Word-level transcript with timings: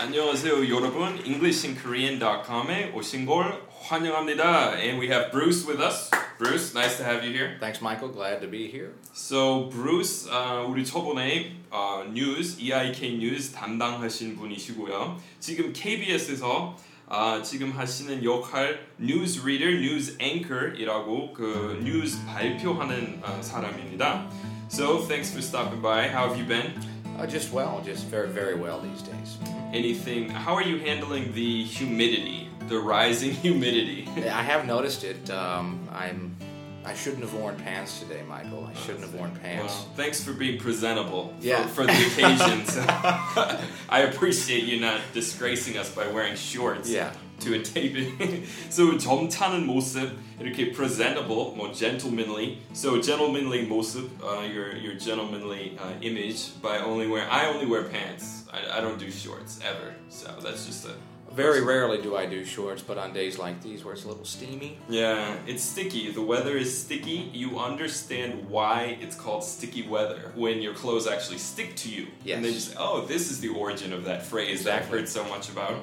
안녕하세요 0.00 0.66
여러분 0.74 1.20
EnglishinKorean.com에 1.26 2.92
오신 2.94 3.26
걸 3.26 3.60
환영합니다 3.82 4.72
and 4.78 4.98
we 4.98 5.08
have 5.10 5.30
Bruce 5.30 5.68
with 5.68 5.78
us 5.78 6.10
Bruce 6.38 6.72
nice 6.74 6.96
to 6.96 7.04
have 7.04 7.22
you 7.22 7.30
here 7.30 7.58
Thanks, 7.60 7.82
Michael. 7.82 8.10
Glad 8.10 8.40
to 8.40 8.48
be 8.48 8.66
here. 8.66 8.94
So 9.12 9.68
Bruce 9.68 10.26
어, 10.32 10.66
우리 10.66 10.86
저번에 10.86 11.54
어, 11.70 12.06
뉴스 12.14 12.58
EIK 12.58 13.18
뉴스 13.18 13.52
담당하신 13.52 14.36
분이시고요 14.36 15.20
지금 15.38 15.70
KBS에서 15.74 16.78
아, 17.06 17.42
지금 17.42 17.72
하시는 17.72 18.24
역할 18.24 18.86
뉴스 18.96 19.44
리더, 19.44 19.66
뉴스 19.66 20.16
앵커이라고 20.18 21.34
그 21.34 21.78
뉴스 21.84 22.24
발표하는 22.24 23.20
어, 23.22 23.42
사람입니다. 23.42 24.30
So 24.70 25.04
thanks 25.06 25.30
for 25.30 25.42
stopping 25.42 25.82
by. 25.82 26.08
How 26.08 26.32
have 26.32 26.38
you 26.38 26.46
been? 26.46 26.99
Uh, 27.20 27.26
just 27.26 27.52
well, 27.52 27.82
just 27.84 28.06
very, 28.06 28.28
very 28.28 28.54
well 28.54 28.80
these 28.80 29.02
days. 29.02 29.36
Anything? 29.74 30.30
How 30.30 30.54
are 30.54 30.62
you 30.62 30.78
handling 30.78 31.34
the 31.34 31.64
humidity, 31.64 32.48
the 32.68 32.78
rising 32.78 33.32
humidity? 33.46 34.08
I 34.16 34.42
have 34.42 34.66
noticed 34.66 35.04
it. 35.04 35.28
Um, 35.30 35.86
I'm. 35.92 36.34
I 36.82 36.94
shouldn't 36.94 37.22
have 37.22 37.34
worn 37.34 37.56
pants 37.56 38.00
today, 38.00 38.22
Michael. 38.26 38.64
I 38.64 38.72
shouldn't 38.72 39.04
have 39.04 39.12
worn 39.14 39.32
pants. 39.32 39.74
Well, 39.74 39.88
thanks 39.96 40.24
for 40.24 40.32
being 40.32 40.58
presentable 40.58 41.34
for- 41.38 41.44
Yeah. 41.46 41.66
for, 41.66 41.84
the 41.84 41.92
occasion. 41.92 42.64
I 43.90 44.00
appreciate 44.10 44.64
you 44.64 44.80
not 44.80 45.02
disgracing 45.12 45.76
us 45.76 45.94
by 45.94 46.06
wearing 46.06 46.36
shorts 46.36 46.88
Yeah. 46.88 47.12
to 47.39 47.55
a 47.55 47.59
taping. 47.61 48.45
so 48.69 48.97
점잖은 48.97 49.65
모습, 49.65 50.11
이렇게 50.39 50.73
presentable, 50.73 51.53
more 51.55 51.73
gentlemanly. 51.73 52.59
So 52.73 52.99
gentlemanly 53.01 53.65
모습, 53.67 54.09
uh, 54.23 54.41
your 54.45 54.75
your 54.77 54.95
gentlemanly 54.95 55.77
uh, 55.79 55.93
image 56.01 56.59
by 56.61 56.79
only 56.79 57.07
wear. 57.07 57.27
I 57.29 57.45
only 57.47 57.65
wear 57.65 57.83
pants. 57.83 58.43
I, 58.51 58.77
I 58.77 58.81
don't 58.81 58.99
do 58.99 59.09
shorts 59.11 59.59
ever. 59.63 59.95
So 60.09 60.27
that's 60.41 60.65
just 60.65 60.85
a. 60.85 60.93
Very 61.35 61.59
rarely 61.61 62.01
do 62.01 62.15
I 62.15 62.25
do 62.27 62.45
shorts, 62.45 62.81
but 62.81 62.97
on 62.97 63.11
days 63.11 63.37
like 63.37 63.61
these 63.61 63.83
where 63.83 63.93
it's 63.93 64.05
a 64.05 64.07
little 64.07 64.23
steamy, 64.23 64.77
Yeah, 64.87 65.35
it's 65.45 65.63
sticky. 65.63 66.09
The 66.11 66.21
weather 66.21 66.55
is 66.55 66.71
sticky. 66.71 67.29
You 67.33 67.59
understand 67.59 68.47
why 68.47 68.97
it's 69.01 69.17
called 69.17 69.43
sticky 69.43 69.85
weather 69.85 70.31
when 70.35 70.61
your 70.61 70.73
clothes 70.73 71.07
actually 71.07 71.39
stick 71.39 71.75
to 71.77 71.89
you. 71.89 72.07
And 72.31 72.39
then 72.45 72.53
you 72.53 72.59
Yes. 72.63 72.69
say, 72.71 72.75
oh, 72.79 73.03
this 73.05 73.31
is 73.31 73.41
the 73.41 73.49
origin 73.49 73.91
of 73.91 74.05
that 74.05 74.23
phrase 74.25 74.63
that 74.63 74.75
I've 74.75 74.81
Exactly. 74.87 74.99
heard 74.99 75.09
so 75.09 75.25
much 75.25 75.49
about. 75.49 75.75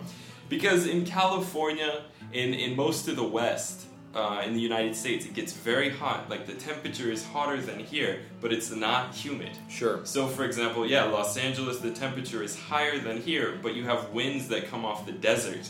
Because 0.50 0.86
in 0.88 1.06
California, 1.06 2.04
in, 2.34 2.54
in 2.54 2.76
most 2.76 3.08
of 3.08 3.16
the 3.16 3.24
West, 3.24 3.86
uh, 4.16 4.42
in 4.46 4.54
the 4.54 4.60
United 4.60 4.96
States, 4.96 5.26
it 5.26 5.34
gets 5.34 5.54
very 5.54 5.90
hot. 5.90 6.30
Like 6.30 6.48
the 6.48 6.54
temperature 6.54 7.12
is 7.12 7.26
hotter 7.26 7.62
than 7.62 7.80
here, 7.80 8.22
but 8.42 8.52
it's 8.52 8.72
not 8.72 9.14
humid. 9.14 9.52
sure. 9.70 10.06
So, 10.06 10.28
for 10.28 10.44
example, 10.44 10.88
yeah, 10.88 11.04
Los 11.04 11.38
Angeles, 11.38 11.80
the 11.80 11.92
temperature 11.92 12.42
is 12.42 12.58
higher 12.58 12.98
than 12.98 13.22
here, 13.22 13.60
but 13.62 13.76
you 13.76 13.84
have 13.84 14.10
winds 14.10 14.48
that 14.48 14.70
come 14.70 14.86
off 14.86 15.06
the 15.06 15.12
desert. 15.12 15.70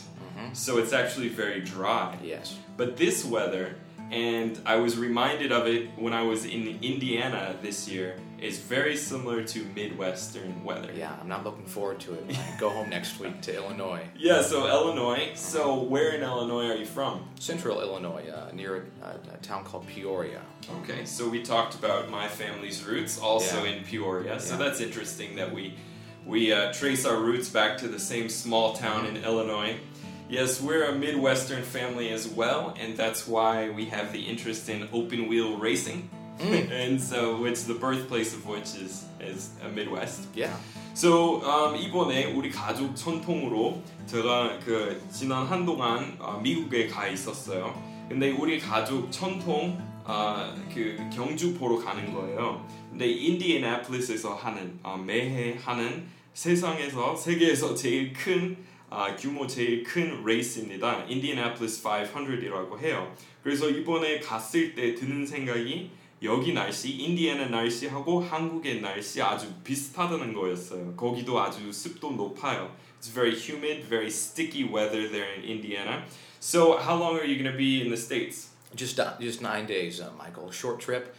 So 0.52 0.78
it's 0.78 0.92
actually 0.92 1.28
very 1.28 1.60
dry. 1.60 2.16
Yes. 2.22 2.56
But 2.76 2.96
this 2.96 3.24
weather, 3.24 3.74
and 4.10 4.58
I 4.64 4.76
was 4.76 4.96
reminded 4.96 5.52
of 5.52 5.66
it 5.66 5.90
when 5.96 6.12
I 6.12 6.22
was 6.22 6.44
in 6.44 6.78
Indiana 6.80 7.56
this 7.60 7.88
year, 7.88 8.16
is 8.40 8.58
very 8.58 8.96
similar 8.96 9.42
to 9.44 9.64
Midwestern 9.74 10.62
weather. 10.64 10.90
Yeah, 10.96 11.12
I'm 11.20 11.28
not 11.28 11.44
looking 11.44 11.66
forward 11.66 12.00
to 12.00 12.14
it. 12.14 12.24
I 12.38 12.56
go 12.58 12.68
home 12.70 12.88
next 12.96 13.18
week 13.18 13.40
to 13.42 13.54
Illinois, 13.54 14.02
Yeah, 14.16 14.42
so 14.42 14.66
Illinois. 14.68 15.30
So 15.34 15.80
where 15.82 16.10
in 16.14 16.22
Illinois 16.22 16.68
are 16.70 16.76
you 16.76 16.86
from? 16.86 17.28
central 17.40 17.80
Illinois, 17.80 18.24
uh, 18.28 18.50
near 18.54 18.86
a, 19.02 19.34
a 19.34 19.36
town 19.38 19.64
called 19.64 19.86
Peoria. 19.86 20.40
Okay, 20.82 21.04
so 21.04 21.28
we 21.28 21.42
talked 21.42 21.74
about 21.74 22.10
my 22.10 22.28
family's 22.28 22.84
roots 22.84 23.18
also 23.18 23.64
Yeah. 23.64 23.70
in 23.72 23.84
Peoria. 23.84 24.38
So 24.40 24.52
Yeah. 24.56 24.64
that's 24.64 24.80
interesting 24.80 25.36
that 25.36 25.52
we 25.52 25.74
we 26.26 26.52
uh, 26.52 26.72
trace 26.74 27.06
our 27.06 27.16
roots 27.16 27.48
back 27.48 27.78
to 27.78 27.88
the 27.88 27.98
same 27.98 28.28
small 28.28 28.74
town 28.74 29.06
in 29.06 29.16
Illinois. 29.24 29.76
Yes, 30.28 30.60
we're 30.60 30.84
a 30.84 30.92
Midwestern 30.94 31.62
family 31.62 32.10
as 32.10 32.28
well, 32.28 32.74
and 32.78 32.98
that's 32.98 33.26
why 33.26 33.70
we 33.70 33.86
have 33.86 34.12
the 34.12 34.20
interest 34.20 34.68
in 34.68 34.86
open 34.92 35.26
wheel 35.26 35.56
racing. 35.56 36.10
And 36.40 37.00
so, 37.00 37.40
which 37.40 37.64
the 37.64 37.74
birthplace 37.74 38.34
of 38.34 38.46
which 38.46 38.74
is 38.76 39.04
is 39.20 39.50
a 39.64 39.68
Midwest. 39.68 40.28
Yeah. 40.34 40.54
So 40.94 41.42
um, 41.42 41.76
이번에 41.76 42.32
우리 42.34 42.50
가족 42.50 42.94
전통으로 42.94 43.82
제가 44.06 44.58
그 44.64 45.00
지난 45.10 45.46
한동안 45.46 46.16
어, 46.18 46.40
미국에 46.42 46.88
가 46.88 47.06
있었어요. 47.06 47.74
근데 48.08 48.30
우리 48.30 48.58
가족 48.58 49.10
전통 49.10 49.78
어, 50.04 50.54
그 50.72 50.98
경주 51.12 51.54
보러 51.54 51.78
가는 51.78 52.12
거예요. 52.12 52.66
근데 52.90 53.06
인디애나폴리스에서 53.06 54.34
하는 54.34 54.78
어, 54.82 54.96
매해 54.96 55.56
하는 55.62 56.06
세상에서 56.34 57.16
세계에서 57.16 57.74
제일 57.74 58.12
큰 58.12 58.56
아, 58.90 59.14
규모 59.16 59.46
제일 59.46 59.82
큰 59.82 60.24
레이스입니다. 60.24 61.04
인디애나폴리스 61.08 61.82
500이라고 61.82 62.78
해요. 62.78 63.14
그래서 63.42 63.68
이번에 63.68 64.18
갔을 64.20 64.74
때 64.74 64.94
드는 64.94 65.26
생각이 65.26 65.90
여기 66.21 66.53
날씨, 66.53 66.91
인디애나 66.91 67.47
날씨하고 67.47 68.21
한국의 68.21 68.79
날씨 68.81 69.21
아주 69.21 69.53
비슷하다는 69.63 70.33
거였어요. 70.33 70.95
거기도 70.95 71.41
아주 71.41 71.71
습도 71.71 72.11
높아요. 72.11 72.71
It's 72.99 73.09
very 73.09 73.35
humid, 73.35 73.83
very 73.83 74.09
sticky 74.09 74.63
weather 74.63 75.09
there 75.09 75.33
in 75.33 75.43
Indiana. 75.43 76.05
So, 76.39 76.77
how 76.77 76.95
long 76.95 77.17
are 77.17 77.25
you 77.25 77.35
going 77.35 77.51
to 77.51 77.57
be 77.57 77.81
in 77.81 77.89
the 77.89 77.97
States? 77.97 78.51
Just 78.73 78.99
uh, 78.99 79.13
just 79.19 79.41
nine 79.41 79.65
days, 79.65 79.99
uh, 79.99 80.09
Michael. 80.17 80.49
Short 80.51 80.79
trip. 80.79 81.13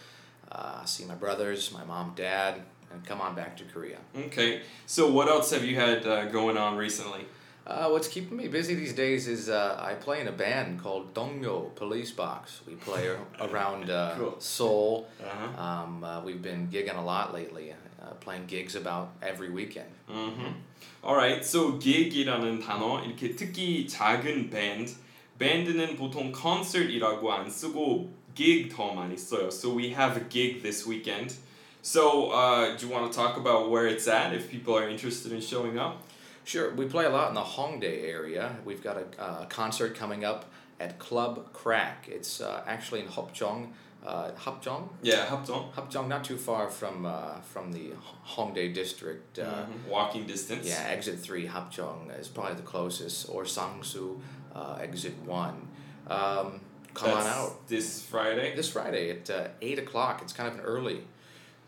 Uh, 0.50 0.84
see 0.86 1.04
my 1.04 1.14
brothers, 1.14 1.70
my 1.72 1.84
mom, 1.84 2.12
dad, 2.16 2.62
and 2.90 3.04
come 3.04 3.20
on 3.20 3.34
back 3.34 3.56
to 3.58 3.64
Korea. 3.64 3.98
Okay. 4.16 4.62
So, 4.86 5.10
what 5.10 5.28
else 5.28 5.50
have 5.50 5.64
you 5.64 5.76
had 5.76 6.06
uh, 6.06 6.26
going 6.26 6.56
on 6.56 6.76
recently? 6.76 7.26
Uh, 7.68 7.88
what's 7.88 8.08
keeping 8.08 8.36
me 8.36 8.46
busy 8.46 8.74
these 8.74 8.92
days 8.92 9.26
is 9.26 9.48
uh, 9.48 9.78
I 9.80 9.94
play 9.94 10.20
in 10.20 10.28
a 10.28 10.32
band 10.32 10.82
called 10.82 11.14
Dongmyo 11.14 11.74
Police 11.74 12.10
Box. 12.10 12.60
We 12.66 12.74
play 12.74 13.08
ar- 13.08 13.48
around 13.48 13.88
uh, 13.88 14.14
Cool. 14.18 14.36
Seoul. 14.38 15.08
Uh-huh. 15.18 15.62
Um, 15.62 16.04
uh, 16.04 16.20
we've 16.20 16.42
been 16.42 16.68
gigging 16.68 16.98
a 16.98 17.00
lot 17.00 17.32
lately, 17.32 17.72
uh, 18.02 18.10
playing 18.20 18.44
gigs 18.46 18.76
about 18.76 19.12
every 19.22 19.48
weekend. 19.50 19.88
Mm-hmm. 20.10 20.52
Alright, 21.02 21.42
so 21.44 21.78
gig이라는 21.78 22.60
단어 22.62 23.02
이렇게 23.02 23.34
특히 23.34 23.86
작은 23.88 24.50
밴드 24.50 24.92
밴드는 25.38 25.96
보통 25.96 26.32
concert이라고 26.32 27.32
안 27.32 27.48
쓰고 27.48 28.10
gig 28.34 28.68
더 28.68 28.92
많이 28.92 29.16
써요. 29.16 29.50
So 29.50 29.70
we 29.70 29.90
have 29.94 30.18
a 30.18 30.24
gig 30.28 30.62
this 30.62 30.86
weekend. 30.86 31.34
So 31.80 32.30
uh, 32.30 32.76
do 32.76 32.86
you 32.86 32.92
want 32.92 33.10
to 33.10 33.16
talk 33.16 33.38
about 33.38 33.70
where 33.70 33.86
it's 33.86 34.06
at 34.06 34.34
if 34.34 34.50
people 34.50 34.76
are 34.76 34.88
interested 34.88 35.32
in 35.32 35.40
showing 35.40 35.78
up? 35.78 36.02
Sure, 36.49 36.73
we 36.73 36.85
play 36.87 37.05
a 37.05 37.09
lot 37.11 37.29
in 37.29 37.35
the 37.35 37.41
Hongdae 37.43 38.09
area. 38.09 38.55
We've 38.65 38.81
got 38.81 38.97
a 38.97 39.21
uh, 39.21 39.45
concert 39.45 39.93
coming 39.95 40.25
up 40.25 40.45
at 40.79 40.97
Club 40.97 41.53
Crack. 41.53 42.07
It's 42.09 42.41
uh, 42.41 42.63
actually 42.65 43.01
in 43.01 43.05
Hopjeong. 43.05 43.67
Uh, 44.03 44.31
Hopjeong? 44.31 44.89
Yeah, 45.03 45.27
합정. 45.27 45.71
Hopjeong, 45.73 46.07
not 46.07 46.23
too 46.23 46.37
far 46.37 46.67
from 46.71 47.05
uh, 47.05 47.39
from 47.41 47.71
the 47.71 47.91
Hongdae 48.25 48.73
district. 48.73 49.37
Uh, 49.37 49.43
Mhm. 49.67 49.87
Walking 49.89 50.25
distance. 50.25 50.67
Yeah, 50.67 50.83
exit 50.87 51.19
three, 51.19 51.45
Hapjeong 51.47 52.19
is 52.19 52.27
probably 52.27 52.55
the 52.55 52.63
closest, 52.63 53.29
or 53.29 53.43
Sangsu, 53.43 54.19
uh, 54.55 54.79
exit 54.81 55.13
one. 55.27 55.67
Um, 56.07 56.61
come 56.95 57.11
That's 57.11 57.27
on 57.27 57.27
out 57.27 57.67
This 57.67 58.01
Friday. 58.01 58.55
this 58.55 58.69
Friday 58.71 59.11
at 59.11 59.29
uh, 59.29 59.49
eight 59.61 59.77
o'clock. 59.77 60.23
It's 60.23 60.33
kind 60.33 60.49
of 60.49 60.55
an 60.55 60.61
early. 60.61 61.03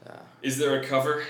Uh, 0.08 0.14
Is 0.42 0.58
there 0.58 0.80
a 0.82 0.84
cover? 0.84 1.24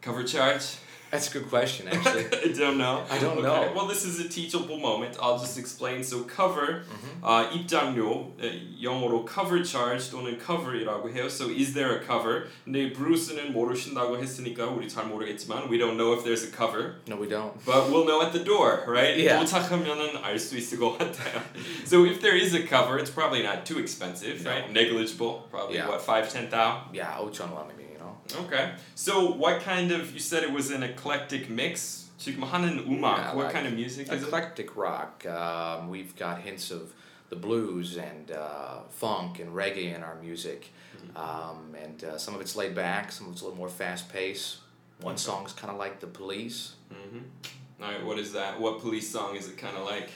Cover 0.00 0.22
charge? 0.24 0.76
that's 1.13 1.27
a 1.29 1.39
good 1.39 1.49
question, 1.49 1.87
actually. 1.87 2.25
I 2.27 2.53
don't 2.53 2.77
know. 2.77 3.03
I 3.09 3.17
don't 3.17 3.39
okay. 3.39 3.41
know. 3.41 3.71
Well, 3.75 3.87
this 3.87 4.05
is 4.05 4.19
a 4.19 4.29
teachable 4.29 4.77
moment. 4.77 5.17
I'll 5.19 5.39
just 5.39 5.57
explain. 5.57 6.03
So 6.03 6.21
cover, 6.21 6.83
Mm-hmm. 6.85 7.25
아, 7.25 7.49
입장료, 7.51 8.31
에, 8.39 8.61
영어로 8.81 9.25
cover 9.27 9.63
charge 9.65 10.11
또는 10.11 10.37
cover이라고 10.39 11.09
해요. 11.11 11.25
So 11.29 11.49
is 11.49 11.73
there 11.73 11.97
a 11.97 12.05
cover? 12.05 12.45
근데 12.63 12.93
브루스는 12.93 13.51
모르신다고 13.53 14.17
했으니까 14.19 14.67
우리 14.67 14.87
잘 14.87 15.05
모르겠지만 15.05 15.67
we 15.69 15.77
don't 15.79 15.97
know 15.97 16.13
if 16.13 16.23
there's 16.23 16.43
a 16.43 16.51
cover. 16.55 16.95
no, 17.07 17.15
we 17.17 17.27
don't. 17.27 17.53
But 17.65 17.89
we'll 17.89 18.05
know 18.05 18.21
at 18.21 18.31
the 18.31 18.43
door, 18.45 18.83
right? 18.87 19.17
Yeah. 19.17 19.39
도착하면은 19.43 20.21
알 20.23 20.37
수 20.37 20.55
있을 20.57 20.77
것 20.79 20.97
같아요. 20.97 21.41
So 21.85 22.05
if 22.05 22.21
there 22.21 22.37
is 22.37 22.53
a 22.53 22.61
cover, 22.65 22.99
it's 22.99 23.09
probably 23.11 23.41
not 23.41 23.65
too 23.65 23.79
expensive, 23.79 24.43
No. 24.45 24.51
right? 24.51 24.71
Negligible, 24.71 25.47
probably 25.49 25.77
Yeah. 25.77 25.89
what 25.89 26.01
five, 26.05 26.31
ten 26.31 26.49
thou. 26.49 26.83
Yeah, 26.93 27.17
Ochonwa 27.19 27.65
maybe, 27.67 27.83
you 27.91 27.92
know. 27.92 27.92
Okay. 28.32 28.72
So 28.94 29.32
what 29.32 29.62
kind 29.62 29.92
of 29.92 30.12
you 30.12 30.20
said 30.20 30.42
it 30.42 30.52
was 30.52 30.70
an 30.70 30.82
eclectic 30.82 31.50
mix? 31.50 32.08
Chikmahanan 32.18 32.86
Umak. 32.86 33.34
What 33.34 33.46
like 33.46 33.52
kind 33.52 33.66
of 33.66 33.74
music 33.74 34.10
is 34.10 34.22
eclectic 34.22 34.76
rock. 34.76 35.26
Um, 35.26 35.90
we've 35.90 36.16
got 36.16 36.40
hints 36.40 36.70
of 36.70 36.92
the 37.28 37.36
blues 37.36 37.96
and 37.96 38.30
uh, 38.30 38.80
funk 38.90 39.40
and 39.40 39.52
reggae 39.54 39.94
in 39.94 40.02
our 40.02 40.14
music, 40.16 40.70
mm-hmm. 40.96 41.16
um, 41.16 41.74
and 41.82 42.04
uh, 42.04 42.18
some 42.18 42.34
of 42.34 42.40
it's 42.40 42.54
laid 42.54 42.74
back, 42.74 43.10
some 43.10 43.26
of 43.26 43.32
it's 43.32 43.42
a 43.42 43.44
little 43.44 43.58
more 43.58 43.68
fast 43.68 44.10
paced. 44.10 44.58
One 45.00 45.14
okay. 45.14 45.22
song's 45.22 45.52
kind 45.52 45.72
of 45.72 45.78
like 45.78 46.00
the 46.00 46.06
Police. 46.06 46.74
Mm-hmm. 46.92 47.82
All 47.82 47.90
right, 47.90 48.04
what 48.04 48.18
is 48.18 48.32
that? 48.32 48.60
What 48.60 48.80
Police 48.80 49.10
song 49.10 49.36
is 49.36 49.48
it 49.48 49.58
kind 49.58 49.76
of 49.76 49.84
like? 49.84 50.08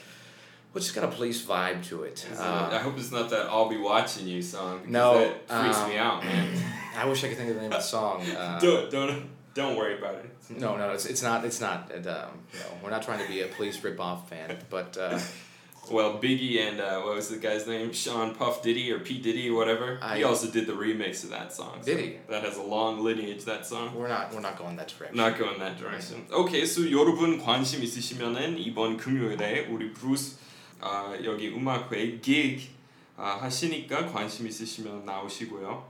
Well, 0.72 0.78
it's 0.82 0.86
just 0.86 0.96
got 0.96 1.04
a 1.04 1.14
police 1.14 1.44
vibe 1.44 1.86
to 1.88 2.02
it. 2.02 2.26
Is 2.30 2.38
it- 2.38 2.44
Uh, 2.44 2.68
I 2.72 2.78
hope 2.78 2.98
it's 2.98 3.12
not 3.12 3.30
that 3.30 3.46
"I'll 3.46 3.68
be 3.68 3.78
watching 3.78 4.26
you" 4.26 4.42
song. 4.42 4.78
Because 4.78 4.92
No, 4.92 5.18
that 5.20 5.48
freaks 5.48 5.78
um, 5.78 5.88
me 5.90 5.96
out, 5.98 6.24
man. 6.24 6.48
I 6.96 7.04
wish 7.06 7.22
I 7.24 7.28
could 7.28 7.38
think 7.38 7.50
of 7.50 7.56
the 7.56 7.62
name 7.62 7.72
of 7.72 7.78
the 7.78 7.88
song. 7.96 8.22
Uh, 8.22 8.58
don't 8.60 8.90
don't. 8.90 9.28
Don't 9.54 9.76
worry 9.76 9.96
about 9.96 10.16
it. 10.16 10.26
No, 10.50 10.76
no, 10.76 10.90
it's, 10.90 11.06
it's 11.06 11.22
not. 11.22 11.44
It's 11.44 11.60
not. 11.60 11.92
And, 11.94 12.04
um, 12.08 12.42
no, 12.58 12.66
we're 12.82 12.90
not 12.90 13.04
trying 13.04 13.22
to 13.22 13.28
be 13.28 13.40
a 13.42 13.46
police 13.46 13.78
rip-off 13.84 14.28
fan, 14.28 14.58
but 14.68 14.98
uh, 14.98 15.16
Well, 15.92 16.18
Biggie 16.18 16.58
and 16.66 16.80
uh, 16.80 17.02
what 17.02 17.14
was 17.14 17.28
the 17.28 17.36
guy's 17.36 17.66
name? 17.68 17.92
Sean 17.92 18.34
Puff 18.34 18.62
Diddy 18.62 18.90
or 18.90 18.98
P 18.98 19.18
Diddy 19.20 19.50
or 19.50 19.54
whatever. 19.56 19.98
I- 20.02 20.16
he 20.18 20.24
also 20.24 20.48
did 20.50 20.66
the 20.66 20.72
remix 20.72 21.22
of 21.22 21.30
that 21.30 21.52
song. 21.52 21.82
Did 21.84 22.00
he? 22.00 22.16
That 22.28 22.42
has 22.42 22.56
a 22.56 22.62
long 22.62 23.04
lineage. 23.04 23.44
That 23.44 23.64
song. 23.64 23.94
we're 23.94 24.08
not. 24.08 24.32
We're 24.34 24.40
not 24.40 24.56
going 24.58 24.74
that 24.76 24.88
direction. 24.88 25.16
Not 25.16 25.38
going 25.38 25.58
that 25.60 25.78
direction. 25.78 26.26
Okay, 26.32 26.64
so 26.66 26.80
여러분 26.80 27.38
관심 27.40 27.82
있으시면은 27.82 28.58
이번 28.58 28.96
금요일에 28.96 29.66
우리 29.70 29.92
브루스 29.92 30.38
아, 30.80 31.16
여기 31.24 31.48
음악회 31.48 32.20
gig 32.20 32.68
아, 33.16 33.38
하시니까 33.42 34.06
관심 34.06 34.46
있으시면 34.46 35.04
나오시고요. 35.04 35.84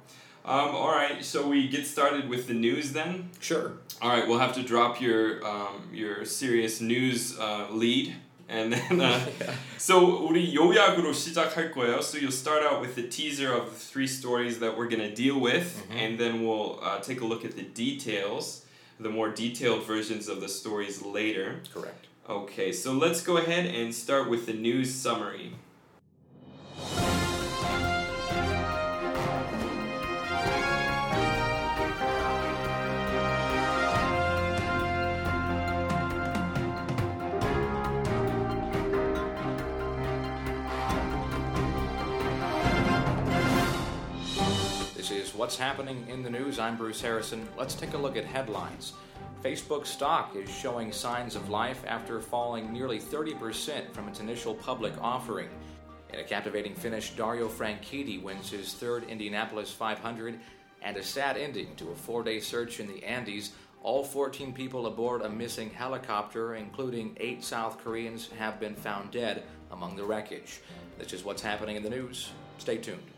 Um, 0.47 0.75
all 0.75 0.91
right, 0.91 1.25
so 1.25 1.49
we 1.49 1.69
get 1.69 1.87
started 1.87 2.29
with 2.29 2.47
the 2.47 2.53
news 2.53 2.93
then. 2.93 3.31
Sure. 3.41 3.79
All 4.03 4.11
right, 4.11 4.29
we'll 4.29 4.41
have 4.41 4.53
to 4.57 4.63
drop 4.63 5.01
your 5.01 5.43
um, 5.43 5.89
your 5.91 6.27
serious 6.27 6.83
news 6.83 7.39
uh, 7.39 7.69
lead, 7.71 8.15
and 8.47 8.75
then 8.75 9.01
uh, 9.01 9.21
so 9.79 10.29
우리 10.29 10.55
요약으로 10.55 11.15
시작할 11.15 11.73
거예요. 11.73 12.03
So 12.03 12.19
you'll 12.19 12.31
start 12.31 12.63
out 12.63 12.83
with 12.83 12.95
the 12.95 13.09
teaser 13.09 13.55
of 13.55 13.73
the 13.73 13.79
three 13.79 14.07
stories 14.07 14.59
that 14.59 14.77
we're 14.77 14.89
gonna 14.89 15.15
deal 15.15 15.41
with, 15.41 15.83
and 15.91 16.19
then 16.19 16.45
we'll 16.45 16.79
uh, 16.83 17.01
take 17.01 17.23
a 17.23 17.25
look 17.25 17.47
at 17.47 17.57
the 17.57 17.63
details, 17.63 18.67
the 19.01 19.09
more 19.09 19.31
detailed 19.31 19.85
versions 19.87 20.29
of 20.29 20.43
the 20.43 20.49
stories 20.51 21.01
later. 21.01 21.61
Correct. 21.73 22.05
Okay, 22.30 22.72
so 22.72 22.94
let's 22.94 23.22
go 23.22 23.38
ahead 23.38 23.66
and 23.66 23.92
start 23.92 24.30
with 24.30 24.46
the 24.46 24.54
news 24.54 24.94
summary. 24.94 25.56
This 44.96 45.10
is 45.10 45.34
what's 45.34 45.58
happening 45.58 46.06
in 46.08 46.22
the 46.22 46.30
news. 46.30 46.60
I'm 46.60 46.78
Bruce 46.78 47.02
Harrison. 47.02 47.50
Let's 47.58 47.74
take 47.74 47.96
a 47.96 47.98
look 47.98 48.16
at 48.16 48.26
headlines. 48.26 48.94
Facebook 49.43 49.87
stock 49.87 50.35
is 50.35 50.49
showing 50.49 50.91
signs 50.91 51.37
of 51.37 51.51
life 51.51 51.83
after 51.87 52.21
falling 52.21 52.73
nearly 52.73 52.99
30% 52.99 53.93
from 53.93 54.09
its 54.09 54.21
initial 54.21 54.55
public 54.55 54.95
offering. 55.03 55.49
In 56.13 56.21
a 56.21 56.25
captivating 56.25 56.75
finish, 56.75 57.11
Dario 57.11 57.49
Franchitti 57.49 58.23
wins 58.23 58.51
his 58.51 58.73
third 58.73 59.05
Indianapolis 59.05 59.71
500 59.71 60.39
and 60.81 60.97
a 60.97 61.03
sad 61.03 61.37
ending 61.37 61.75
to 61.77 61.91
a 61.91 61.95
four 61.95 62.23
day 62.23 62.41
search 62.41 62.81
in 62.81 62.87
the 62.87 63.05
Andes. 63.05 63.53
All 63.83 64.03
14 64.03 64.55
people 64.55 64.87
aboard 64.87 65.23
a 65.23 65.29
missing 65.29 65.69
helicopter, 65.71 66.55
including 66.55 67.17
eight 67.21 67.45
South 67.45 67.83
Koreans, 67.85 68.31
have 68.39 68.59
been 68.59 68.75
found 68.75 69.11
dead 69.11 69.43
among 69.73 69.97
the 69.97 70.05
wreckage. 70.05 70.61
This 70.99 71.13
is 71.13 71.25
what's 71.25 71.43
happening 71.43 71.77
in 71.77 71.83
the 71.83 71.91
news. 71.91 72.31
Stay 72.59 72.79
tuned. 72.79 73.11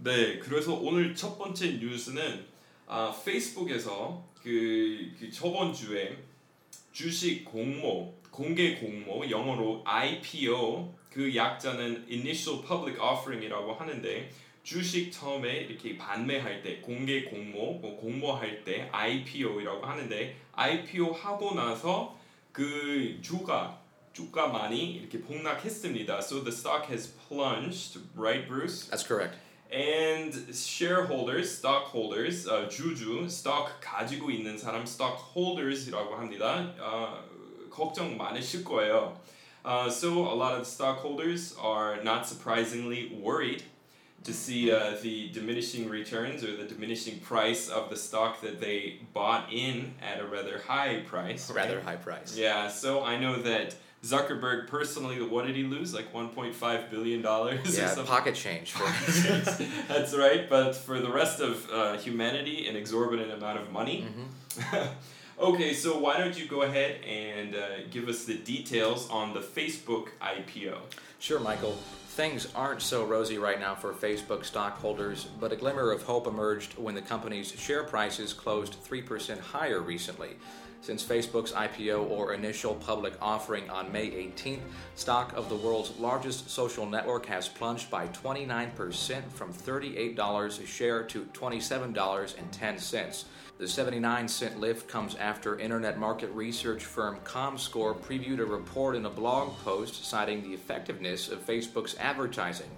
네, 0.00 0.38
그래서 0.38 0.74
오늘 0.74 1.14
첫 1.14 1.36
번째 1.36 1.72
뉴스는 1.72 2.46
아, 2.87 3.13
페이스북에서 3.23 4.23
그, 4.41 5.11
그 5.19 5.31
저번 5.31 5.73
주에 5.73 6.17
주식 6.91 7.45
공모, 7.45 8.13
공개 8.29 8.75
공모, 8.75 9.29
영어로 9.29 9.83
IPO, 9.85 10.93
그 11.09 11.35
약자는 11.35 12.07
Initial 12.09 12.61
Public 12.65 12.99
Offering이라고 12.99 13.73
하는데 13.73 14.29
주식 14.63 15.11
처음에 15.11 15.57
이렇게 15.57 15.97
판매할 15.97 16.63
때 16.63 16.79
공개 16.79 17.23
공모, 17.23 17.73
뭐 17.79 17.97
공모할 17.97 18.63
때 18.63 18.89
IPO이라고 18.91 19.85
하는데 19.85 20.35
IPO 20.53 21.11
하고 21.11 21.53
나서 21.53 22.17
그 22.51 23.19
주가 23.21 23.81
주가 24.13 24.47
많이 24.47 24.93
이렇게 24.93 25.19
폭락했습니다. 25.19 26.19
So 26.19 26.43
the 26.43 26.51
stock 26.51 26.87
has 26.89 27.13
plunged, 27.27 27.99
right, 28.15 28.47
Bruce? 28.47 28.87
That's 28.89 29.03
correct. 29.03 29.35
And 29.72 30.32
shareholders, 30.54 31.50
stockholders, 31.58 32.48
어, 32.48 32.68
주주, 32.68 33.26
stock 33.26 33.80
가지고 33.80 34.30
있는 34.30 34.56
사람, 34.56 34.84
stockholders이라고 34.84 36.16
합니다. 36.16 36.72
어, 36.80 37.22
걱정 37.70 38.16
많으실 38.16 38.64
거예요. 38.64 39.14
Uh, 39.64 39.90
so 39.90 40.26
a 40.26 40.34
lot 40.34 40.54
of 40.58 40.66
stockholders 40.66 41.54
are 41.60 42.02
not 42.02 42.26
surprisingly 42.26 43.12
worried 43.20 43.62
to 44.24 44.32
see 44.32 44.70
uh, 44.72 44.96
the 45.02 45.28
diminishing 45.32 45.88
returns 45.88 46.42
or 46.42 46.56
the 46.56 46.64
diminishing 46.64 47.18
price 47.20 47.68
of 47.68 47.90
the 47.90 47.96
stock 47.96 48.40
that 48.40 48.60
they 48.60 49.00
bought 49.12 49.52
in 49.52 49.92
at 50.02 50.20
a 50.20 50.26
rather 50.26 50.58
high 50.66 51.02
price. 51.06 51.50
right? 51.50 51.68
Rather 51.68 51.80
high 51.82 51.96
price. 51.96 52.36
Yeah, 52.36 52.68
so 52.68 53.04
I 53.04 53.18
know 53.18 53.36
that 53.42 53.74
Zuckerberg 54.03 54.67
personally, 54.67 55.21
what 55.21 55.47
did 55.47 55.55
he 55.55 55.63
lose? 55.63 55.93
Like 55.93 56.11
1.5 56.13 56.89
billion 56.91 57.21
dollars 57.21 57.77
or 57.77 57.81
Yeah, 57.81 57.87
something. 57.87 58.05
pocket 58.05 58.35
change. 58.35 58.73
For, 58.73 58.83
That's 59.87 60.13
right, 60.15 60.49
but 60.49 60.75
for 60.75 60.99
the 60.99 61.09
rest 61.09 61.39
of 61.39 61.69
uh, 61.71 61.97
humanity, 61.97 62.67
an 62.67 62.75
exorbitant 62.75 63.31
amount 63.31 63.59
of 63.59 63.71
money. 63.71 64.05
okay, 65.39 65.73
so 65.73 65.97
why 65.97 66.17
don't 66.17 66.37
you 66.37 66.47
go 66.47 66.63
ahead 66.63 67.01
and 67.05 67.55
uh, 67.55 67.59
give 67.91 68.07
us 68.09 68.25
the 68.25 68.35
details 68.35 69.09
on 69.09 69.33
the 69.33 69.39
Facebook 69.39 70.09
IPO? 70.21 70.77
sure, 71.19 71.39
Michael. 71.39 71.77
Things 72.09 72.47
aren't 72.53 72.81
so 72.83 73.03
rosy 73.05 73.39
right 73.39 73.59
now 73.59 73.73
for 73.73 73.91
Facebook 73.91 74.45
stockholders, 74.45 75.25
but 75.39 75.51
a 75.51 75.55
glimmer 75.55 75.91
of 75.91 76.03
hope 76.03 76.27
emerged 76.27 76.77
when 76.77 76.93
the 76.93 77.01
company's 77.01 77.51
share 77.57 77.83
prices 77.85 78.33
closed 78.33 78.75
3% 78.85 79.39
higher 79.39 79.79
recently. 79.79 80.31
Since 80.83 81.05
Facebook's 81.05 81.53
IPO 81.53 82.09
or 82.09 82.33
initial 82.33 82.75
public 82.75 83.13
offering 83.21 83.69
on 83.69 83.89
May 83.93 84.09
18th, 84.09 84.59
stock 84.95 85.31
of 85.31 85.47
the 85.47 85.55
world's 85.55 85.97
largest 85.97 86.49
social 86.49 86.85
network 86.85 87.25
has 87.27 87.47
plunged 87.47 87.89
by 87.89 88.07
29% 88.07 89.23
from 89.29 89.53
$38 89.53 90.61
a 90.61 90.65
share 90.65 91.03
to 91.03 91.23
$27.10. 91.23 93.23
The 93.59 93.67
79 93.67 94.27
cent 94.27 94.59
lift 94.59 94.89
comes 94.89 95.15
after 95.15 95.57
internet 95.57 95.97
market 95.97 96.29
research 96.31 96.83
firm 96.83 97.17
ComScore 97.23 97.97
previewed 97.97 98.39
a 98.39 98.45
report 98.45 98.97
in 98.97 99.05
a 99.05 99.09
blog 99.09 99.57
post 99.59 100.03
citing 100.03 100.43
the 100.43 100.53
effectiveness 100.53 101.29
of 101.29 101.47
Facebook's 101.47 101.95
advertising. 101.97 102.69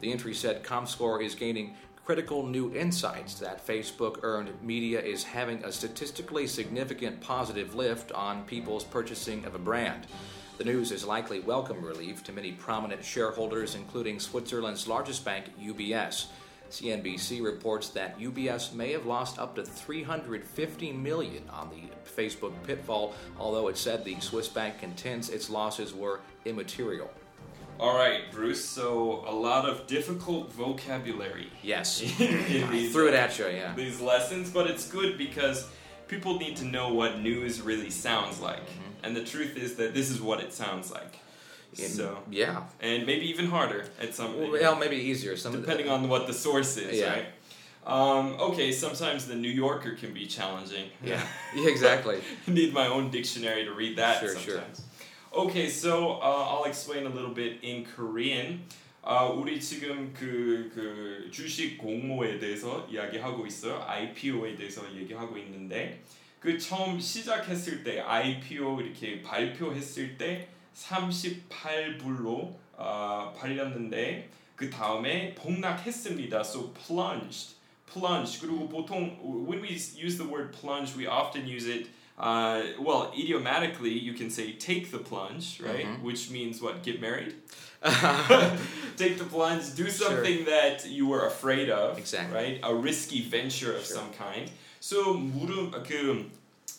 The 0.00 0.12
entry 0.12 0.34
said 0.34 0.64
ComScore 0.64 1.24
is 1.24 1.34
gaining 1.34 1.76
critical 2.04 2.46
new 2.46 2.74
insights 2.74 3.34
that 3.36 3.66
Facebook 3.66 4.18
earned 4.22 4.50
media 4.62 5.00
is 5.00 5.24
having 5.24 5.64
a 5.64 5.72
statistically 5.72 6.46
significant 6.46 7.18
positive 7.20 7.74
lift 7.74 8.12
on 8.12 8.44
people's 8.44 8.84
purchasing 8.84 9.42
of 9.46 9.54
a 9.54 9.58
brand. 9.58 10.06
The 10.58 10.64
news 10.64 10.92
is 10.92 11.06
likely 11.06 11.40
welcome 11.40 11.82
relief 11.82 12.22
to 12.24 12.32
many 12.32 12.52
prominent 12.52 13.02
shareholders, 13.02 13.74
including 13.74 14.20
Switzerland's 14.20 14.86
largest 14.86 15.24
bank, 15.24 15.46
UBS. 15.58 16.26
CNBC 16.70 17.42
reports 17.42 17.88
that 17.90 18.18
UBS 18.18 18.74
may 18.74 18.92
have 18.92 19.06
lost 19.06 19.38
up 19.38 19.54
to 19.54 19.64
350 19.64 20.92
million 20.92 21.42
on 21.50 21.70
the 21.70 22.10
Facebook 22.10 22.52
pitfall, 22.64 23.14
although 23.38 23.68
it 23.68 23.78
said 23.78 24.04
the 24.04 24.20
Swiss 24.20 24.48
bank 24.48 24.78
contends 24.78 25.30
its 25.30 25.48
losses 25.48 25.94
were 25.94 26.20
immaterial. 26.44 27.10
All 27.80 27.96
right, 27.96 28.30
Bruce. 28.32 28.64
So 28.64 29.24
a 29.26 29.34
lot 29.34 29.68
of 29.68 29.86
difficult 29.86 30.52
vocabulary 30.52 31.48
Yes. 31.62 31.98
these 32.18 32.92
threw 32.92 33.08
it 33.08 33.14
at 33.14 33.38
you, 33.38 33.46
yeah. 33.48 33.74
these 33.74 34.00
lessons, 34.00 34.50
but 34.50 34.68
it's 34.68 34.88
good 34.88 35.18
because 35.18 35.68
people 36.08 36.38
need 36.38 36.56
to 36.58 36.64
know 36.64 36.92
what 36.94 37.20
news 37.20 37.60
really 37.60 37.90
sounds 37.90 38.40
like. 38.40 38.62
And 39.02 39.14
the 39.14 39.24
truth 39.24 39.56
is 39.56 39.74
that 39.76 39.92
this 39.92 40.10
is 40.10 40.20
what 40.20 40.40
it 40.40 40.52
sounds 40.52 40.90
like. 40.90 41.18
In- 41.76 41.88
so, 41.90 42.18
yeah. 42.30 42.62
and 42.80 43.04
maybe 43.04 43.28
even 43.28 43.46
harder 43.46 43.84
at 44.00 44.14
some 44.14 44.50
Well, 44.50 44.76
maybe 44.76 44.96
easier. 44.96 45.36
Some 45.36 45.52
depending 45.60 45.88
on 45.88 46.08
what 46.08 46.26
the 46.28 46.32
source 46.32 46.76
is, 46.76 47.00
Yeah. 47.00 47.12
right? 47.12 47.26
Um, 47.86 48.36
okay, 48.40 48.72
sometimes 48.72 49.26
the 49.26 49.34
New 49.34 49.50
Yorker 49.50 49.92
can 49.92 50.14
be 50.14 50.26
challenging. 50.26 50.88
Yeah. 51.02 51.20
Yeah, 51.56 51.68
exactly. 51.68 52.20
Need 52.46 52.72
my 52.72 52.86
own 52.86 53.10
dictionary 53.10 53.64
to 53.64 53.72
read 53.72 53.98
that 53.98 54.20
Sure, 54.20 54.36
sure. 54.38 54.62
Okay, 55.36 55.68
so 55.68 56.20
uh, 56.22 56.46
I'll 56.48 56.64
explain 56.64 57.06
a 57.06 57.08
little 57.08 57.34
bit 57.34 57.58
in 57.64 57.84
Korean. 57.84 58.60
아, 59.02 59.24
우리 59.24 59.60
지금 59.60 60.14
그, 60.14 60.70
그 60.72 61.28
주식 61.32 61.76
공모에 61.76 62.38
대해서 62.38 62.86
이야기하고 62.88 63.44
있어요. 63.44 63.84
IPO에 63.84 64.54
대해서 64.54 64.82
얘기하고 64.94 65.36
있는데 65.38 66.00
그 66.38 66.56
처음 66.56 67.00
시작했을 67.00 67.82
때 67.82 67.98
IPO 67.98 68.80
이렇게 68.80 69.22
발표했을 69.22 70.16
때 70.16 70.46
38불로 70.72 72.54
어, 72.76 73.34
팔렸는데 73.36 74.30
그 74.54 74.70
다음에 74.70 75.34
폭락했습니다. 75.34 76.40
So 76.42 76.72
plunged, 76.74 77.56
plunged. 77.92 78.40
그리고 78.40 78.68
보통 78.68 79.18
when 79.48 79.60
we 79.60 79.70
use 79.70 80.16
the 80.16 80.30
word 80.30 80.52
plunge, 80.52 80.96
we 80.96 81.08
often 81.08 81.44
use 81.44 81.68
it 81.68 81.90
Uh, 82.17 82.63
well, 82.79 83.13
idiomatically, 83.17 83.97
you 83.97 84.13
can 84.13 84.29
say 84.29 84.51
take 84.53 84.91
the 84.91 84.97
plunge, 84.97 85.61
right? 85.61 85.87
Which 86.03 86.29
means 86.29 86.61
what? 86.61 86.83
Get 86.83 86.99
married? 86.99 87.33
take 88.97 89.17
the 89.17 89.23
plunge, 89.23 89.73
do 89.75 89.83
Sure. 89.89 89.91
something 90.09 90.43
that 90.45 90.85
you 90.85 91.07
were 91.07 91.25
afraid 91.27 91.69
of, 91.69 91.97
Exactly. 91.97 92.35
right? 92.35 92.59
A 92.63 92.75
risky 92.75 93.21
venture 93.21 93.73
of 93.75 93.85
Sure. 93.85 93.95
some 93.97 94.11
kind. 94.11 94.51
So 94.81 95.13
무릎 95.13 95.83
그 95.87 96.29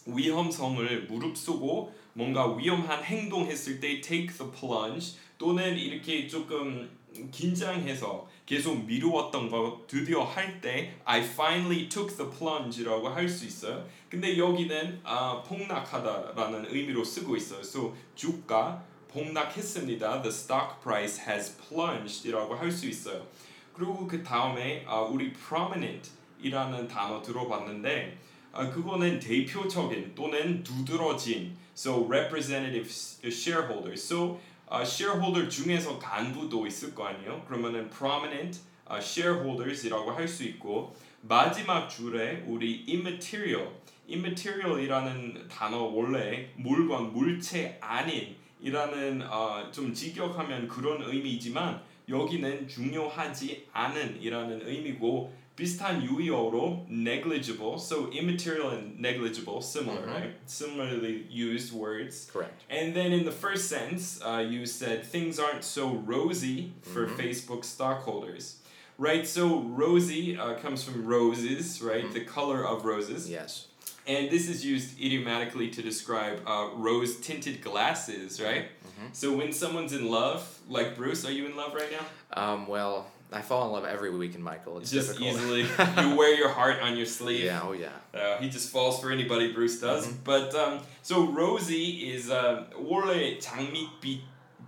위험성을 0.06 1.06
무릅쓰고 1.08 1.92
뭔가 2.14 2.54
위험한 2.56 3.02
행동했을 3.02 3.80
때 3.80 4.00
take 4.02 4.28
the 4.36 4.50
plunge 4.52 5.14
또는 5.38 5.76
이렇게 5.78 6.28
조금 6.28 6.88
긴장해서 7.32 8.28
계속 8.45 8.85
미루었던 8.85 9.49
거 9.49 9.83
드디어 9.87 10.23
할 10.23 10.61
때 10.61 10.93
I 11.03 11.21
finally 11.21 11.89
took 11.89 12.15
the 12.15 12.29
plunge라고 12.29 13.09
할 13.09 13.27
수 13.27 13.45
있어요. 13.45 13.87
근데 14.09 14.37
여기는 14.37 15.01
아, 15.03 15.41
폭락하다라는 15.41 16.67
의미로 16.69 17.03
쓰고 17.03 17.35
있어요. 17.35 17.59
So 17.61 17.95
주가 18.13 18.83
폭락했습니다. 19.11 20.21
The 20.21 20.29
stock 20.29 20.79
price 20.83 21.23
has 21.27 21.57
plunged이라고 21.57 22.55
할 22.55 22.71
수 22.71 22.87
있어요. 22.87 23.25
그리고 23.73 24.07
그 24.07 24.23
다음에 24.23 24.85
아, 24.87 24.99
우리 25.01 25.33
prominent이라는 25.33 26.87
단어 26.87 27.21
들어봤는데 27.21 28.17
아, 28.53 28.69
그거는 28.69 29.19
대표적인 29.19 30.13
또는 30.13 30.63
두드러진 30.63 31.57
so 31.75 32.05
representative 32.07 32.87
shareholders 33.23 34.05
so 34.05 34.33
아, 34.35 34.54
shareholder 34.81 35.49
중에서 35.49 35.99
간부도 35.99 36.65
있을 36.67 36.93
거 36.95 37.05
아니에요? 37.05 37.43
그러면은 37.47 37.89
prominent 37.89 38.59
아, 38.85 38.97
shareholders이라고 38.97 40.11
할 40.11 40.27
수 40.27 40.43
있고 40.43 40.95
마지막 41.21 41.87
줄에 41.87 42.43
우리 42.47 42.85
immaterial 42.87 43.69
immaterial이라는 44.09 45.47
단어 45.47 45.77
원래 45.77 46.51
물건 46.55 47.11
물체 47.13 47.77
아닌 47.81 48.35
이라는 48.61 49.21
어, 49.27 49.69
좀 49.71 49.93
직역하면 49.93 50.67
그런 50.67 51.01
의미이지만 51.01 51.81
여기는 52.07 52.67
중요하지 52.67 53.67
않은 53.73 54.21
이라는 54.21 54.67
의미고 54.67 55.33
Bistan 55.57 56.05
yuyoro 56.05 56.87
negligible, 56.89 57.77
so 57.77 58.09
immaterial 58.11 58.71
and 58.71 58.99
negligible, 58.99 59.61
similar, 59.61 60.01
mm-hmm. 60.01 60.11
right? 60.11 60.33
Similarly 60.45 61.25
used 61.29 61.71
words. 61.71 62.29
Correct. 62.31 62.63
And 62.69 62.93
then 62.93 63.13
in 63.13 63.23
the 63.23 63.31
first 63.31 63.69
sentence, 63.69 64.21
uh, 64.21 64.45
you 64.47 64.65
said 64.65 65.05
things 65.05 65.39
aren't 65.39 65.63
so 65.63 65.93
rosy 65.95 66.73
for 66.81 67.05
mm-hmm. 67.05 67.15
Facebook 67.15 67.63
stockholders. 67.63 68.57
Right, 68.97 69.27
so 69.27 69.61
rosy 69.61 70.37
uh, 70.37 70.55
comes 70.55 70.83
from 70.83 71.05
roses, 71.05 71.81
right? 71.81 72.03
Mm-hmm. 72.03 72.13
The 72.13 72.25
color 72.25 72.65
of 72.65 72.85
roses. 72.85 73.29
Yes. 73.29 73.67
And 74.07 74.29
this 74.29 74.47
is 74.47 74.63
used 74.63 74.99
idiomatically 74.99 75.69
to 75.71 75.81
describe 75.81 76.39
uh, 76.45 76.69
rose 76.75 77.17
tinted 77.19 77.61
glasses, 77.61 78.41
right? 78.41 78.65
Mm-hmm. 78.65 79.07
So 79.13 79.35
when 79.35 79.51
someone's 79.51 79.93
in 79.93 80.09
love, 80.09 80.59
like 80.69 80.95
Bruce, 80.95 81.25
are 81.25 81.31
you 81.31 81.45
in 81.45 81.55
love 81.55 81.73
right 81.73 81.91
now? 81.91 82.05
Um, 82.41 82.67
well, 82.67 83.07
I 83.35 83.41
fall 83.41 83.65
in 83.67 83.73
love 83.73 83.83
every 83.83 84.11
weekend, 84.15 84.45
Michael. 84.45 84.79
It's 84.79 84.89
just 84.89 85.19
difficult. 85.19 85.35
easily. 85.35 85.61
you 86.01 86.15
wear 86.15 86.33
your 86.33 86.47
heart 86.47 86.81
on 86.81 86.95
your 86.95 87.05
sleeve. 87.05 87.43
yeah. 87.43 87.61
Oh 87.61 87.73
yeah. 87.73 87.89
Uh, 88.13 88.37
he 88.37 88.49
just 88.49 88.69
falls 88.71 89.01
for 89.01 89.11
anybody 89.11 89.51
Bruce 89.51 89.81
does. 89.81 90.07
Mhm. 90.07 90.23
But 90.23 90.55
um, 90.55 90.79
so 91.01 91.25
Rosie 91.25 92.13
is 92.15 92.31
uh, 92.31 92.63
원래 92.79 93.37
장밋빛 93.37 94.21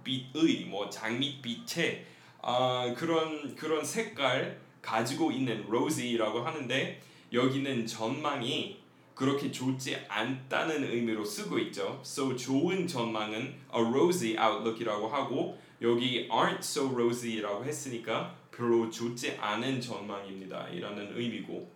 빛의 0.04 0.66
뭐 0.68 0.90
장밋빛의 0.90 2.04
어, 2.44 2.94
그런 2.98 3.56
그런 3.56 3.86
색깔 3.86 4.58
가지고 4.82 5.32
있는 5.32 5.66
Rosie라고 5.68 6.42
하는데 6.44 7.02
여기는 7.32 7.88
전망이 7.88 8.80
그렇게 9.16 9.50
좋지 9.52 9.98
않다는 10.10 10.84
의미로 10.84 11.24
쓰고 11.26 11.58
있죠. 11.60 12.00
So 12.04 12.36
좋은 12.36 12.86
전망은 12.86 13.56
a 13.74 13.82
rosy 13.82 14.36
outlook이라고 14.38 15.08
하고 15.08 15.58
여기 15.82 16.28
aren't 16.30 16.60
so 16.60 16.90
rosy라고 16.94 17.66
했으니까 17.66 18.36
별로 18.57 18.91
좋지 18.91 19.37
않은 19.41 19.81
전망입니다. 19.81 20.69
이라는 20.73 21.17
의미고. 21.17 21.71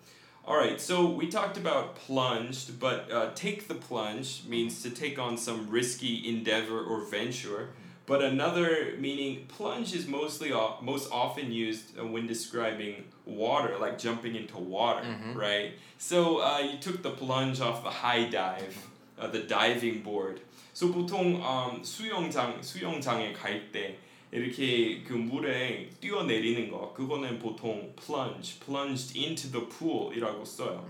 Alright, 0.46 0.80
so 0.80 1.04
we 1.06 1.28
talked 1.28 1.56
about 1.58 1.96
plunged, 1.96 2.78
but 2.78 3.10
uh, 3.10 3.30
take 3.34 3.66
the 3.66 3.75
plunge 3.75 4.44
means 4.48 4.80
to 4.82 4.90
take 4.90 5.18
on 5.18 5.36
some 5.36 5.68
risky 5.68 6.22
endeavor 6.28 6.78
or 6.84 7.00
venture. 7.10 7.70
But 8.06 8.22
another 8.22 8.94
meaning, 9.00 9.46
plunge 9.48 9.92
is 9.92 10.06
mostly 10.06 10.52
o- 10.52 10.76
most 10.80 11.10
often 11.10 11.50
used 11.50 11.98
uh, 11.98 12.06
when 12.06 12.28
describing 12.28 13.02
water, 13.25 13.76
like 13.80 13.98
jumping 13.98 14.36
into 14.36 14.56
water, 14.56 15.02
Mhm. 15.02 15.34
right? 15.34 15.72
So 15.98 16.38
uh, 16.38 16.60
you 16.62 16.78
took 16.78 17.02
the 17.02 17.10
plunge 17.10 17.60
off 17.60 17.82
the 17.82 17.90
high 17.90 18.28
dive, 18.30 18.76
uh, 19.18 19.26
the 19.26 19.40
diving 19.42 20.02
board. 20.04 20.40
So 20.72 20.86
보통 20.92 21.42
um, 21.42 21.82
수영장 21.82 22.62
수영장에 22.62 23.32
갈 23.32 23.72
때 23.72 23.96
이렇게 24.32 25.02
그 25.04 25.12
물에 25.12 25.88
뛰어내리는 26.00 26.70
거 26.70 26.92
그거는 26.92 27.38
보통 27.38 27.94
plunge, 27.96 28.58
plunged 28.60 29.16
into 29.18 29.50
the 29.50 29.66
pool이라고 29.68 30.44
써요. 30.44 30.84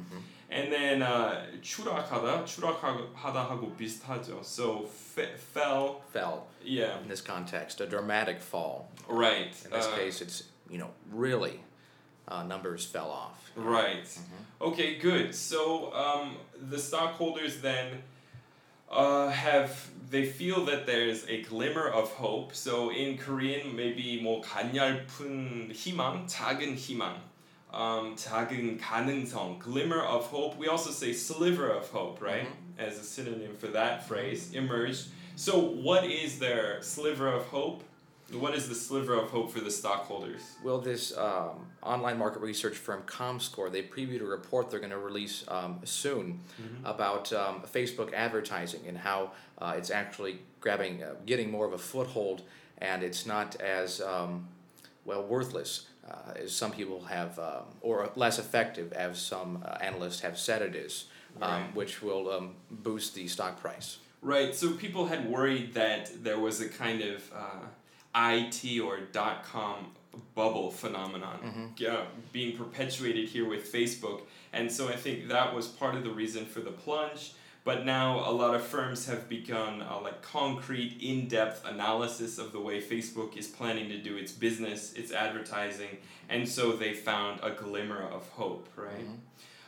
And 0.50 0.70
then 0.72 1.02
uh, 1.02 1.60
추락하다, 1.60 2.44
추락하다 2.44 3.50
하고 3.50 3.74
비슷하죠. 3.76 4.42
So 4.44 4.86
fe- 4.86 5.34
fell, 5.36 6.02
Fell 6.12 6.46
yeah, 6.64 6.98
in 7.02 7.08
this 7.08 7.20
context, 7.20 7.80
a 7.80 7.86
dramatic 7.86 8.40
fall. 8.40 8.88
right. 9.08 9.52
In 9.64 9.70
this 9.72 9.86
uh, 9.86 9.96
case, 9.96 10.20
it's 10.22 10.44
you 10.70 10.78
know 10.78 10.90
really 11.12 11.60
uh, 12.28 12.44
numbers 12.44 12.86
fell 12.86 13.10
off. 13.10 13.50
Right. 13.56 14.04
Mhm. 14.06 14.68
Okay, 14.72 14.98
good. 14.98 15.34
So 15.34 15.92
um, 15.92 16.36
the 16.70 16.78
stockholders 16.78 17.60
then 17.60 18.02
uh, 18.90 19.28
have 19.28 19.90
they 20.10 20.24
feel 20.24 20.64
that 20.66 20.86
there's 20.86 21.26
a 21.28 21.42
glimmer 21.42 21.88
of 21.88 22.10
hope. 22.12 22.54
So 22.54 22.90
in 22.90 23.18
Korean, 23.18 23.74
maybe 23.74 24.20
뭐 24.22 24.42
가냘픈 24.42 25.72
희망, 25.72 26.26
작은 26.26 26.76
희망, 26.76 27.16
um, 27.72 28.14
작은 28.16 28.78
가능성, 28.78 29.58
glimmer 29.58 30.00
of 30.00 30.26
hope. 30.26 30.56
We 30.56 30.68
also 30.68 30.90
say 30.90 31.12
sliver 31.12 31.68
of 31.68 31.88
hope, 31.90 32.22
right, 32.22 32.48
as 32.78 32.98
a 32.98 33.02
synonym 33.02 33.56
for 33.56 33.68
that 33.68 34.06
phrase, 34.06 34.52
emerged. 34.54 35.08
So 35.34 35.58
what 35.58 36.04
is 36.04 36.38
their 36.38 36.80
sliver 36.82 37.28
of 37.28 37.46
hope? 37.46 37.82
What 38.33 38.55
is 38.55 38.69
the 38.69 38.75
sliver 38.75 39.13
of 39.13 39.29
hope 39.29 39.51
for 39.51 39.59
the 39.59 39.71
stockholders? 39.71 40.41
Well, 40.63 40.79
this 40.79 41.15
um, 41.17 41.67
online 41.83 42.17
market 42.17 42.39
research 42.41 42.75
firm 42.77 43.03
ComScore 43.03 43.71
they 43.71 43.83
previewed 43.83 44.21
a 44.21 44.25
report 44.25 44.69
they're 44.69 44.79
going 44.79 44.91
to 44.91 44.97
release 44.97 45.43
um, 45.47 45.79
soon 45.83 46.39
about 46.85 47.31
um, 47.33 47.61
Facebook 47.61 48.13
advertising 48.13 48.81
and 48.87 48.97
how 48.97 49.31
uh, 49.59 49.73
it's 49.77 49.91
actually 49.91 50.39
grabbing, 50.59 51.03
uh, 51.03 51.15
getting 51.25 51.51
more 51.51 51.65
of 51.65 51.73
a 51.73 51.77
foothold, 51.77 52.43
and 52.77 53.03
it's 53.03 53.25
not 53.25 53.55
as 53.61 54.01
um, 54.01 54.47
well 55.05 55.23
worthless 55.23 55.87
uh, 56.09 56.33
as 56.35 56.51
some 56.51 56.71
people 56.71 57.01
have, 57.03 57.37
um, 57.39 57.63
or 57.81 58.09
less 58.15 58.39
effective 58.39 58.91
as 58.93 59.19
some 59.19 59.63
uh, 59.65 59.77
analysts 59.81 60.21
have 60.21 60.37
said 60.37 60.61
it 60.61 60.75
is, 60.75 61.05
um, 61.41 61.51
Right. 61.51 61.75
which 61.75 62.01
will 62.01 62.31
um, 62.31 62.55
boost 62.69 63.13
the 63.15 63.27
stock 63.27 63.59
price. 63.61 63.97
Right. 64.21 64.53
So 64.53 64.71
people 64.73 65.07
had 65.07 65.29
worried 65.29 65.73
that 65.73 66.23
there 66.23 66.39
was 66.39 66.61
a 66.61 66.69
kind 66.69 67.01
of 67.01 67.31
uh, 67.35 67.65
IT 68.15 68.79
or 68.79 68.99
dot 69.11 69.43
com 69.43 69.91
bubble 70.35 70.71
phenomenon 70.71 71.73
yeah, 71.77 72.01
being 72.33 72.57
perpetuated 72.57 73.29
here 73.29 73.47
with 73.47 73.71
Facebook. 73.71 74.21
And 74.51 74.69
so 74.71 74.89
I 74.89 74.95
think 74.95 75.29
that 75.29 75.55
was 75.55 75.67
part 75.67 75.95
of 75.95 76.03
the 76.03 76.11
reason 76.11 76.45
for 76.45 76.59
the 76.59 76.71
plunge. 76.71 77.33
But 77.63 77.85
now 77.85 78.27
a 78.27 78.33
lot 78.33 78.55
of 78.55 78.63
firms 78.63 79.05
have 79.05 79.29
begun 79.29 79.83
uh, 79.83 79.99
like 80.01 80.21
concrete, 80.23 80.97
in-depth 80.99 81.63
analysis 81.65 82.39
of 82.39 82.51
the 82.53 82.59
way 82.59 82.81
Facebook 82.81 83.37
is 83.37 83.47
planning 83.47 83.87
to 83.89 83.97
do 83.99 84.17
its 84.17 84.31
business, 84.31 84.93
its 84.93 85.11
advertising, 85.11 85.99
and 86.27 86.49
so 86.49 86.71
they 86.71 86.93
found 86.95 87.39
a 87.43 87.51
glimmer 87.51 88.01
of 88.01 88.27
hope, 88.29 88.67
right? 88.75 89.05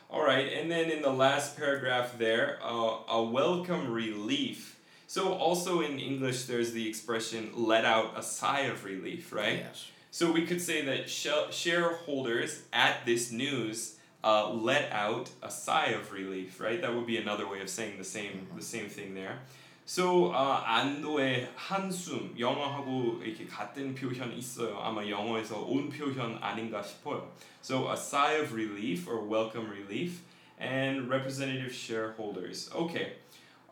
All 0.09 0.23
right, 0.25 0.51
and 0.53 0.71
then 0.71 0.89
in 0.89 1.03
the 1.03 1.11
last 1.13 1.55
paragraph 1.55 2.17
there, 2.17 2.57
uh, 2.63 2.97
a 3.09 3.21
welcome 3.23 3.91
relief. 3.93 4.79
So 5.12 5.32
also 5.32 5.80
in 5.80 5.98
English, 5.98 6.44
there's 6.44 6.72
the 6.72 6.88
expression 6.88 7.50
"let 7.54 7.84
out 7.84 8.12
a 8.16 8.22
sigh 8.22 8.68
of 8.68 8.84
relief," 8.84 9.32
right? 9.32 9.64
Yes. 9.64 9.86
So 10.10 10.32
we 10.32 10.44
could 10.46 10.60
say 10.60 10.82
that 10.84 11.08
sh- 11.08 11.50
shareholders 11.50 12.62
at 12.72 13.04
this 13.06 13.30
news 13.30 13.96
uh, 14.24 14.52
let 14.52 14.90
out 14.92 15.30
a 15.42 15.50
sigh 15.50 15.88
of 15.96 16.12
relief, 16.12 16.60
right? 16.60 16.80
That 16.80 16.94
would 16.94 17.06
be 17.06 17.16
another 17.16 17.48
way 17.48 17.60
of 17.60 17.68
saying 17.68 17.98
the 17.98 18.04
same 18.04 18.48
the 18.56 18.62
same 18.62 18.88
thing 18.88 19.14
there. 19.14 19.38
So 19.86 20.32
uh, 20.32 20.62
안도의 20.66 21.48
한숨 21.56 22.34
영어하고 22.38 23.22
이렇게 23.24 23.46
같은 23.46 23.94
표현 23.94 24.36
있어요. 24.36 24.78
아마 24.82 25.08
영어에서 25.08 25.64
온 25.66 25.88
표현 25.88 26.38
아닌가 26.42 26.82
싶어요. 26.82 27.28
So 27.62 27.88
a 27.88 27.96
sigh 27.96 28.34
of 28.34 28.52
relief 28.52 29.08
or 29.08 29.24
welcome 29.24 29.70
relief 29.70 30.20
and 30.58 31.08
representative 31.08 31.72
shareholders. 31.72 32.68
Okay. 32.74 33.12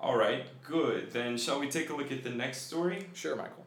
All 0.03 0.17
right. 0.17 0.47
Good. 0.63 1.11
Then 1.11 1.37
shall 1.37 1.59
we 1.59 1.69
take 1.69 1.91
a 1.91 1.95
look 1.95 2.11
at 2.11 2.23
the 2.23 2.31
next 2.31 2.65
story? 2.65 3.05
Sure, 3.13 3.35
Michael. 3.35 3.65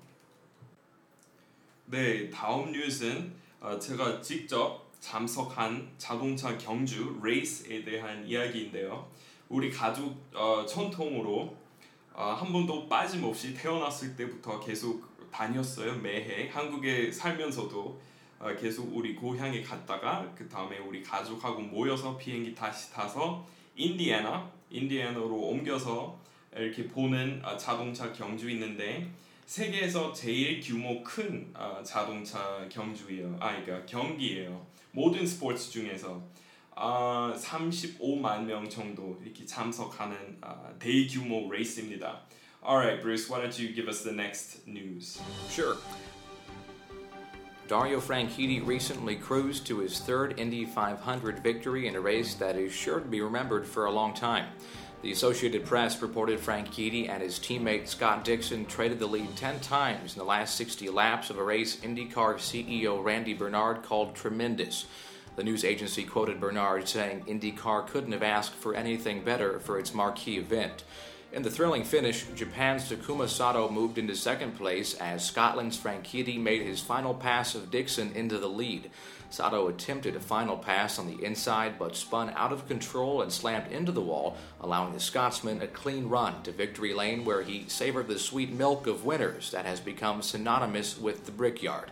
네, 1.87 2.29
다음 2.29 2.73
뉴스는 2.73 3.33
어, 3.61 3.79
제가 3.79 4.21
직접 4.21 4.91
참석한 4.99 5.89
자동차 5.97 6.59
경주 6.59 7.21
레이스에 7.23 7.85
대한 7.85 8.27
이야기인데요. 8.27 9.07
우리 9.49 9.71
가족 9.71 10.17
어, 10.35 10.67
전통으로 10.67 11.57
어, 12.13 12.25
한 12.33 12.53
번도 12.53 12.89
빠짐없이 12.89 13.55
태어났을 13.55 14.17
때부터 14.17 14.59
계속 14.59 15.05
다녔어요 15.31 15.95
매해 15.99 16.49
한국에 16.49 17.13
살면서도 17.13 18.01
어, 18.41 18.57
계속 18.59 18.93
우리 18.97 19.15
고향에 19.15 19.63
갔다가 19.63 20.33
그 20.37 20.49
다음에 20.49 20.79
우리 20.79 21.01
가족하고 21.01 21.61
모여서 21.61 22.17
비행기 22.17 22.57
다시 22.57 22.93
타서 22.93 23.47
인디애나 23.77 24.51
인디애나로 24.71 25.35
옮겨서 25.35 26.19
이렇게 26.57 26.87
보는 26.87 27.41
어, 27.45 27.57
자동차 27.57 28.13
경주 28.13 28.51
있는데 28.51 29.09
세계에서 29.47 30.13
제일 30.13 30.61
규모 30.61 31.03
큰 31.03 31.51
어, 31.55 31.83
자동차 31.85 32.67
경주예요. 32.69 33.37
아, 33.41 33.61
그러니까 33.61 33.85
경기예요. 33.87 34.67
모든 34.93 35.27
스포츠 35.27 35.71
중에서 35.71 36.23
어, 36.77 37.33
35만 37.37 38.45
명 38.45 38.69
정도 38.69 39.19
이렇게 39.23 39.45
참석하는 39.45 40.39
어, 40.41 40.75
대규모 40.79 41.51
레이스입니다. 41.51 42.23
Alright, 42.67 43.03
Bruce, 43.03 43.29
why 43.29 43.43
don't 43.43 43.59
you 43.59 43.75
give 43.75 43.89
us 43.89 44.03
the 44.03 44.15
next 44.15 44.67
news? 44.67 45.21
Sure. 45.51 45.77
Dario 47.67 47.99
Franchitti 47.99 48.65
recently 48.65 49.17
cruised 49.17 49.67
to 49.67 49.79
his 49.79 49.99
third 49.99 50.39
Indy 50.39 50.67
500 50.67 51.39
victory 51.39 51.89
in 51.89 51.97
a 51.97 52.01
race 52.01 52.35
that 52.35 52.57
is 52.57 52.75
sure 52.75 53.01
to 53.01 53.09
be 53.09 53.23
remembered 53.23 53.67
for 53.67 53.87
a 53.87 53.91
long 53.91 54.13
time. 54.13 54.49
The 55.01 55.13
Associated 55.13 55.65
Press 55.65 56.03
reported 56.03 56.41
Franchitti 56.41 57.09
and 57.09 57.23
his 57.23 57.39
teammate 57.39 57.89
Scott 57.89 58.23
Dixon 58.23 58.67
traded 58.67 58.99
the 58.99 59.07
lead 59.07 59.35
10 59.37 59.61
times 59.61 60.13
in 60.13 60.19
the 60.19 60.27
last 60.27 60.57
60 60.57 60.91
laps 60.91 61.31
of 61.31 61.39
a 61.39 61.43
race 61.43 61.77
IndyCar 61.77 62.35
CEO 62.35 63.03
Randy 63.03 63.33
Bernard 63.33 63.83
called 63.83 64.15
tremendous. 64.15 64.85
The 65.37 65.45
news 65.45 65.65
agency 65.65 66.05
quoted 66.05 66.41
Bernard 66.41 66.87
saying 66.87 67.25
IndyCar 67.27 67.87
couldn't 67.87 68.13
have 68.13 68.23
asked 68.23 68.55
for 68.55 68.75
anything 68.75 69.25
better 69.25 69.59
for 69.59 69.79
its 69.79 69.95
marquee 69.95 70.37
event. 70.37 70.85
In 71.35 71.43
the 71.43 71.51
thrilling 71.51 71.83
finish, 71.83 72.25
Japan's 72.37 72.89
Takuma 72.89 73.29
Sato 73.29 73.69
moved 73.69 73.99
into 73.99 74.15
second 74.15 74.57
place 74.57 74.95
as 74.95 75.25
Scotland's 75.27 75.77
Franchitti 75.77 76.41
made 76.41 76.63
his 76.63 76.79
final 76.81 77.13
pass 77.13 77.57
of 77.57 77.73
Dixon 77.73 78.13
into 78.15 78.39
the 78.39 78.49
lead. 78.49 78.89
Sato 79.31 79.67
attempted 79.67 80.15
a 80.15 80.21
final 80.21 80.57
pass 80.57 80.97
on 80.97 81.09
the 81.09 81.25
inside 81.25 81.77
but 81.77 81.97
spun 81.97 82.33
out 82.37 82.53
of 82.53 82.69
control 82.69 83.21
and 83.21 83.33
slammed 83.33 83.73
into 83.73 83.91
the 83.91 84.01
wall, 84.01 84.37
allowing 84.61 84.93
the 84.93 85.01
Scotsman 85.01 85.61
a 85.61 85.67
clean 85.67 86.09
run 86.09 86.41
to 86.45 86.53
victory 86.53 86.95
lane 86.95 87.25
where 87.25 87.43
he 87.43 87.65
savored 87.67 88.07
the 88.07 88.17
sweet 88.17 88.53
milk 88.53 88.87
of 88.87 89.05
winners 89.05 89.51
that 89.51 89.67
has 89.67 89.81
become 89.81 90.23
synonymous 90.23 90.97
with 90.97 91.27
the 91.27 91.33
Brickyard. 91.33 91.91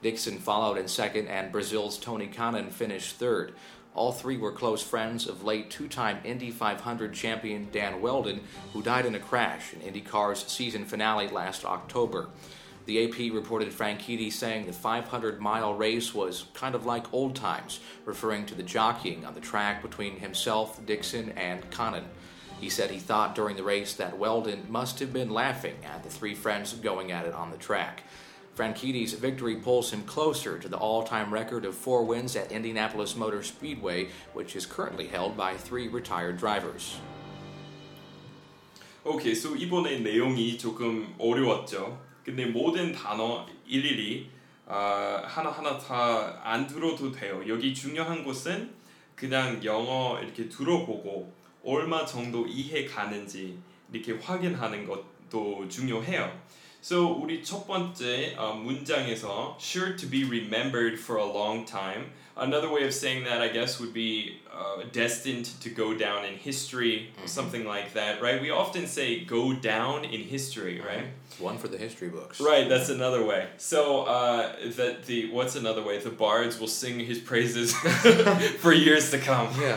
Dixon 0.00 0.38
followed 0.38 0.78
in 0.78 0.88
second, 0.88 1.28
and 1.28 1.52
Brazil's 1.52 1.98
Tony 1.98 2.28
Kanaan 2.28 2.70
finished 2.70 3.16
third. 3.16 3.52
All 3.94 4.12
three 4.12 4.36
were 4.36 4.52
close 4.52 4.82
friends 4.82 5.26
of 5.26 5.44
late 5.44 5.70
two 5.70 5.88
time 5.88 6.18
Indy 6.24 6.50
500 6.50 7.12
champion 7.14 7.68
Dan 7.72 8.00
Wheldon, 8.00 8.40
who 8.72 8.82
died 8.82 9.06
in 9.06 9.14
a 9.14 9.20
crash 9.20 9.72
in 9.72 9.80
IndyCar's 9.80 10.46
season 10.46 10.84
finale 10.84 11.28
last 11.28 11.64
October. 11.64 12.28
The 12.86 13.04
AP 13.04 13.34
reported 13.34 13.68
Franchitti 13.68 14.32
saying 14.32 14.66
the 14.66 14.72
500 14.72 15.40
mile 15.40 15.74
race 15.74 16.14
was 16.14 16.46
kind 16.54 16.74
of 16.74 16.86
like 16.86 17.12
old 17.12 17.36
times, 17.36 17.80
referring 18.06 18.46
to 18.46 18.54
the 18.54 18.62
jockeying 18.62 19.26
on 19.26 19.34
the 19.34 19.40
track 19.40 19.82
between 19.82 20.20
himself, 20.20 20.84
Dixon, 20.86 21.32
and 21.32 21.68
Kanaan. 21.70 22.04
He 22.60 22.70
said 22.70 22.90
he 22.90 22.98
thought 22.98 23.34
during 23.34 23.56
the 23.56 23.62
race 23.62 23.94
that 23.94 24.18
Wheldon 24.18 24.66
must 24.70 25.00
have 25.00 25.12
been 25.12 25.30
laughing 25.30 25.76
at 25.84 26.02
the 26.02 26.08
three 26.08 26.34
friends 26.34 26.72
going 26.72 27.12
at 27.12 27.26
it 27.26 27.34
on 27.34 27.50
the 27.50 27.56
track. 27.56 28.04
Franchitti's 28.58 29.12
victory 29.12 29.54
pulls 29.54 29.92
him 29.92 30.02
closer 30.02 30.58
to 30.58 30.68
the 30.68 30.76
all 30.76 31.04
time 31.04 31.32
record 31.32 31.64
of 31.64 31.76
four 31.76 32.02
wins 32.04 32.34
at 32.34 32.50
Indianapolis 32.50 33.14
Motor 33.14 33.44
Speedway, 33.44 34.08
which 34.34 34.56
is 34.56 34.66
currently 34.66 35.06
held 35.06 35.36
by 35.36 35.54
three 35.56 35.86
retired 35.86 36.36
drivers. 36.36 36.98
오케이, 39.04 39.30
so 39.32 39.54
이번에 39.54 40.00
내용이 40.00 40.58
조금 40.58 41.14
어려웠죠. 41.18 41.98
근데 42.24 42.46
모든 42.46 42.92
단어 42.92 43.46
일일이 43.64 44.28
어, 44.66 45.22
하나하나 45.24 45.78
다 45.78 46.40
안 46.44 46.66
들어도 46.66 47.12
돼요. 47.12 47.40
여기 47.46 47.72
중요한 47.72 48.24
것은 48.24 48.70
그냥 49.14 49.64
영어 49.64 50.18
이렇게 50.20 50.48
들어보고 50.48 51.32
얼마 51.64 52.04
정도 52.04 52.44
이해 52.46 52.84
가는지 52.86 53.56
이렇게 53.92 54.12
확인하는 54.14 54.84
것도 54.86 55.68
중요해요. 55.68 56.30
So 56.81 57.07
우리 57.07 57.43
첫 57.43 57.65
번째 57.65 58.35
어, 58.37 58.53
문장에서 58.53 59.57
sure 59.59 59.95
to 59.95 60.05
be 60.05 60.25
remembered 60.25 60.99
for 60.99 61.17
a 61.17 61.25
long 61.25 61.65
time. 61.65 62.11
Another 62.38 62.70
way 62.70 62.84
of 62.84 62.94
saying 62.94 63.24
that, 63.24 63.40
I 63.40 63.48
guess, 63.48 63.80
would 63.80 63.92
be 63.92 64.38
uh, 64.52 64.82
destined 64.92 65.46
to 65.60 65.70
go 65.70 65.94
down 65.94 66.24
in 66.24 66.34
history, 66.34 67.10
or 67.22 67.28
something 67.28 67.64
like 67.64 67.94
that, 67.94 68.20
right? 68.20 68.40
We 68.40 68.50
often 68.50 68.86
say 68.86 69.24
go 69.24 69.52
down 69.52 70.04
in 70.04 70.22
history, 70.22 70.80
right? 70.80 71.06
One 71.38 71.58
for 71.58 71.68
the 71.68 71.78
history 71.78 72.08
books. 72.08 72.40
Right, 72.40 72.68
that's 72.68 72.88
another 72.88 73.24
way. 73.24 73.46
So 73.58 74.02
uh, 74.02 74.56
that 74.76 75.04
the 75.04 75.30
what's 75.30 75.54
another 75.54 75.82
way? 75.82 75.98
The 75.98 76.10
bards 76.10 76.58
will 76.58 76.66
sing 76.66 76.98
his 76.98 77.18
praises 77.18 77.72
for 78.58 78.72
years 78.72 79.10
to 79.12 79.18
come. 79.18 79.48
Yeah. 79.60 79.76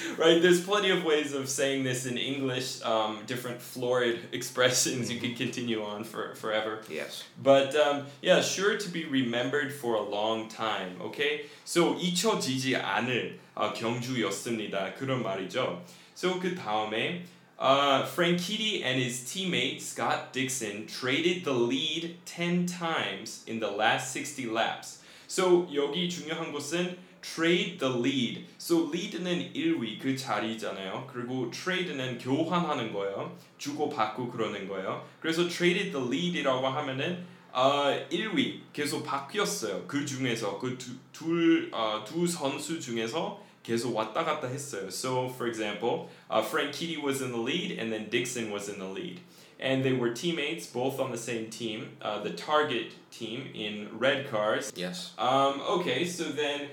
right. 0.18 0.42
There's 0.42 0.62
plenty 0.62 0.90
of 0.90 1.04
ways 1.04 1.32
of 1.32 1.48
saying 1.48 1.84
this 1.84 2.04
in 2.04 2.18
English. 2.18 2.82
Um, 2.82 3.20
different 3.26 3.62
florid 3.62 4.20
expressions. 4.32 5.10
You 5.10 5.20
can 5.20 5.34
continue 5.34 5.82
on 5.82 6.04
for 6.04 6.34
forever. 6.34 6.80
Yes. 6.90 7.24
But 7.42 7.74
um, 7.76 8.06
yeah, 8.20 8.42
sure 8.42 8.76
to 8.76 8.88
be 8.90 9.06
remembered 9.06 9.72
for 9.72 9.94
a 9.94 10.02
long 10.02 10.48
time. 10.48 10.96
Okay, 11.00 11.46
so 11.64 11.89
잊혀지지 11.98 12.76
않을 12.76 13.38
어, 13.54 13.72
경주였습니다. 13.72 14.94
그런 14.94 15.22
말이죠. 15.22 15.84
So 16.14 16.38
그 16.38 16.54
다음에 16.54 17.24
uh, 17.58 18.04
Franchitti 18.06 18.82
and 18.82 19.00
his 19.00 19.24
teammate 19.24 19.80
Scott 19.80 20.32
Dixon 20.32 20.86
traded 20.86 21.44
the 21.44 21.54
lead 21.54 22.16
10 22.24 22.66
times 22.66 23.44
in 23.46 23.60
the 23.60 23.70
last 23.70 24.12
60 24.12 24.50
laps. 24.50 25.02
So 25.26 25.68
여기 25.72 26.08
중요한 26.08 26.52
것은 26.52 26.96
trade 27.22 27.78
the 27.78 27.92
lead. 27.92 28.46
So 28.58 28.90
lead는 28.90 29.52
1위 29.52 30.00
그 30.00 30.16
자리잖아요. 30.16 31.08
그리고 31.12 31.50
trade는 31.50 32.18
교환하는 32.18 32.92
거예요. 32.92 33.36
주고 33.58 33.88
받고 33.90 34.30
그러는 34.30 34.66
거예요. 34.68 35.06
그래서 35.20 35.48
traded 35.48 35.92
the 35.92 36.06
lead이라고 36.06 36.66
하면은 36.66 37.24
어, 37.52 38.06
1위 38.10 38.60
계속 38.72 39.02
바뀌었어요. 39.04 39.84
그 39.86 40.04
중에서 40.06 40.58
그두두 40.58 41.68
어, 41.72 42.04
두 42.06 42.26
선수 42.26 42.80
중에서 42.80 43.42
계속 43.62 43.94
왔다 43.94 44.24
갔다 44.24 44.48
했어요. 44.48 44.88
So 44.88 45.28
for 45.28 45.46
example, 45.46 46.08
uh, 46.30 46.42
Franchitti 46.42 47.02
was 47.02 47.20
in 47.20 47.32
the 47.32 47.40
lead 47.40 47.78
and 47.78 47.92
then 47.92 48.08
Dixon 48.08 48.50
was 48.50 48.68
in 48.68 48.78
the 48.78 48.86
lead. 48.86 49.20
And 49.58 49.84
they 49.84 49.92
were 49.92 50.14
teammates, 50.14 50.66
both 50.66 50.98
on 50.98 51.10
the 51.10 51.18
same 51.18 51.50
team, 51.50 51.98
uh, 52.00 52.22
the 52.22 52.30
target 52.30 52.92
team 53.10 53.50
in 53.52 53.90
red 53.98 54.30
cars. 54.30 54.72
Yes. 54.74 55.12
Um, 55.18 55.60
okay, 55.60 56.06
so 56.06 56.24
then 56.24 56.68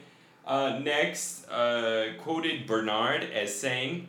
uh, 0.45 0.79
next, 0.79 1.45
quoted 1.49 2.65
Bernard 2.65 3.25
as 3.25 3.53
saying, 3.53 4.07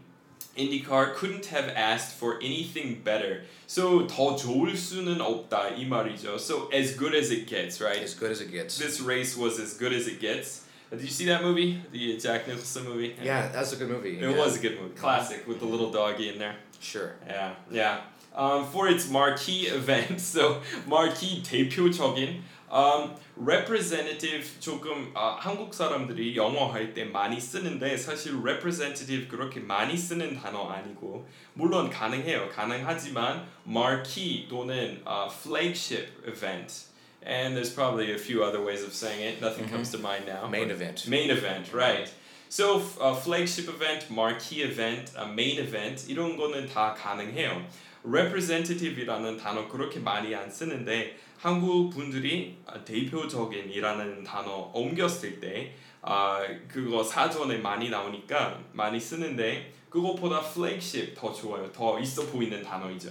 IndyCar 0.58 1.16
couldn't 1.16 1.48
have 1.48 1.70
asked 1.76 2.14
for 2.20 2.38
anything 2.42 3.02
better. 3.04 3.44
So 3.68 4.06
더 4.08 4.36
좋을 4.36 4.76
수는 4.78 5.20
없다 5.20 5.76
이 5.78 5.88
말이죠. 5.88 6.40
So 6.40 6.70
as 6.72 6.96
good 6.96 7.16
as 7.16 7.32
it 7.32 7.48
gets, 7.48 7.82
right? 7.82 8.02
As 8.04 8.14
good 8.14 8.32
as 8.32 8.40
it 8.42 8.52
gets. 8.52 8.78
This 8.78 9.02
race 9.02 9.36
was 9.36 9.60
as 9.60 9.74
good 9.78 9.94
as 9.94 10.08
it 10.08 10.20
gets. 10.20 10.62
Uh, 10.92 10.98
Did 10.98 11.06
you 11.06 11.12
see 11.12 11.26
that 11.26 11.42
movie? 11.42 11.82
The 11.92 12.18
Jack 12.18 12.48
Nicholson 12.48 12.84
movie? 12.86 13.16
Yeah, 13.24 13.48
that's 13.52 13.74
a 13.74 13.78
good 13.78 13.90
movie. 13.90 14.18
It 14.20 14.30
Yeah. 14.30 14.38
was 14.38 14.58
a 14.58 14.60
good 14.60 14.80
movie. 14.80 14.94
Classic 14.96 15.48
with 15.48 15.60
the 15.60 15.66
little 15.66 15.90
doggy 15.90 16.30
in 16.30 16.38
there. 16.38 16.56
Sure. 16.80 17.16
Yeah, 17.26 17.56
yeah. 17.72 18.02
Um, 18.36 18.66
for 18.72 18.88
its 18.88 19.10
marquee 19.10 19.68
event, 19.68 20.20
so 20.22 20.62
marquee 20.88 21.42
대표적인 21.44 22.42
um, 22.71 23.15
representative 23.37 24.61
조금 24.61 25.11
아, 25.15 25.37
한국 25.41 25.73
사람들이 25.75 26.37
영어 26.37 26.73
할 26.73 26.93
때 26.95 27.05
많이 27.05 27.41
쓰는데 27.41 27.97
사실 27.97 28.37
representative 28.41 29.29
그렇게 29.29 29.61
많이 29.61 29.97
쓰는 29.97 30.35
단어 30.41 30.69
아니고 30.69 31.27
물론 31.55 31.91
가능해요. 31.91 32.49
가능하지만 32.51 33.47
marquee 33.67 34.47
또는 34.49 35.03
uh, 35.07 35.29
flagship 35.31 36.09
event. 36.27 36.87
And 37.23 37.57
there's 37.57 37.73
probably 37.73 38.13
a 38.13 38.19
few 38.19 38.45
other 38.45 38.63
ways 38.63 38.83
of 38.85 38.95
saying 38.95 39.21
it. 39.21 39.41
Nothing 39.41 39.69
comes 39.69 39.91
to 39.91 39.99
mind 39.99 40.27
now. 40.27 40.47
Main 40.49 40.71
event. 40.71 41.07
Main 41.09 41.31
event, 41.31 41.73
right. 41.75 42.09
So 42.49 42.81
uh, 43.01 43.15
flagship 43.15 43.69
event, 43.69 44.09
marquee 44.11 44.63
event, 44.63 45.13
uh, 45.19 45.27
main 45.27 45.59
event 45.59 46.07
이런 46.09 46.37
거는 46.39 46.69
다 46.73 46.95
가능해요. 46.95 47.63
Representative이라는 48.09 49.37
단어 49.37 49.69
그렇게 49.69 50.01
많이 50.01 50.35
안 50.35 50.51
쓰는데 50.51 51.19
한국 51.39 51.91
분들이 51.91 52.59
어, 52.67 52.85
대표적인이라는 52.85 54.25
단어 54.25 54.71
옮겼을 54.75 55.41
때 55.41 55.75
아, 56.03 56.41
그거 56.69 57.03
사전에 57.03 57.59
많이 57.59 57.91
나오니까 57.91 58.61
많이 58.73 58.99
쓰는데 58.99 59.73
그것보다 59.91 60.41
flagship 60.41 61.15
더 61.15 61.33
좋아요. 61.33 61.71
더 61.73 61.99
있어 61.99 62.27
보이는 62.27 62.63
단어이죠. 62.63 63.11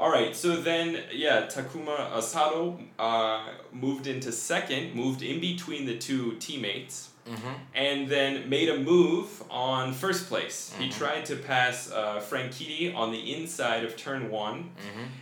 Alright, 0.00 0.34
so 0.34 0.62
then, 0.62 0.96
yeah, 1.12 1.46
Takuma 1.46 2.10
uh, 2.16 2.22
Sato 2.22 2.78
uh, 2.98 3.42
moved 3.70 4.06
into 4.06 4.32
second, 4.32 4.94
moved 4.94 5.22
in 5.22 5.40
between 5.40 5.84
the 5.84 5.98
two 5.98 6.36
teammates. 6.36 7.09
And 7.74 8.08
then 8.08 8.48
made 8.48 8.68
a 8.68 8.78
move 8.78 9.42
on 9.50 9.92
first 9.92 10.28
place. 10.28 10.74
He 10.78 10.88
tried 10.88 11.24
to 11.26 11.36
pass 11.36 11.90
uh, 11.90 12.20
Franchitti 12.20 12.94
on 12.94 13.12
the 13.12 13.34
inside 13.34 13.84
of 13.84 13.96
turn 13.96 14.30
one, 14.30 14.70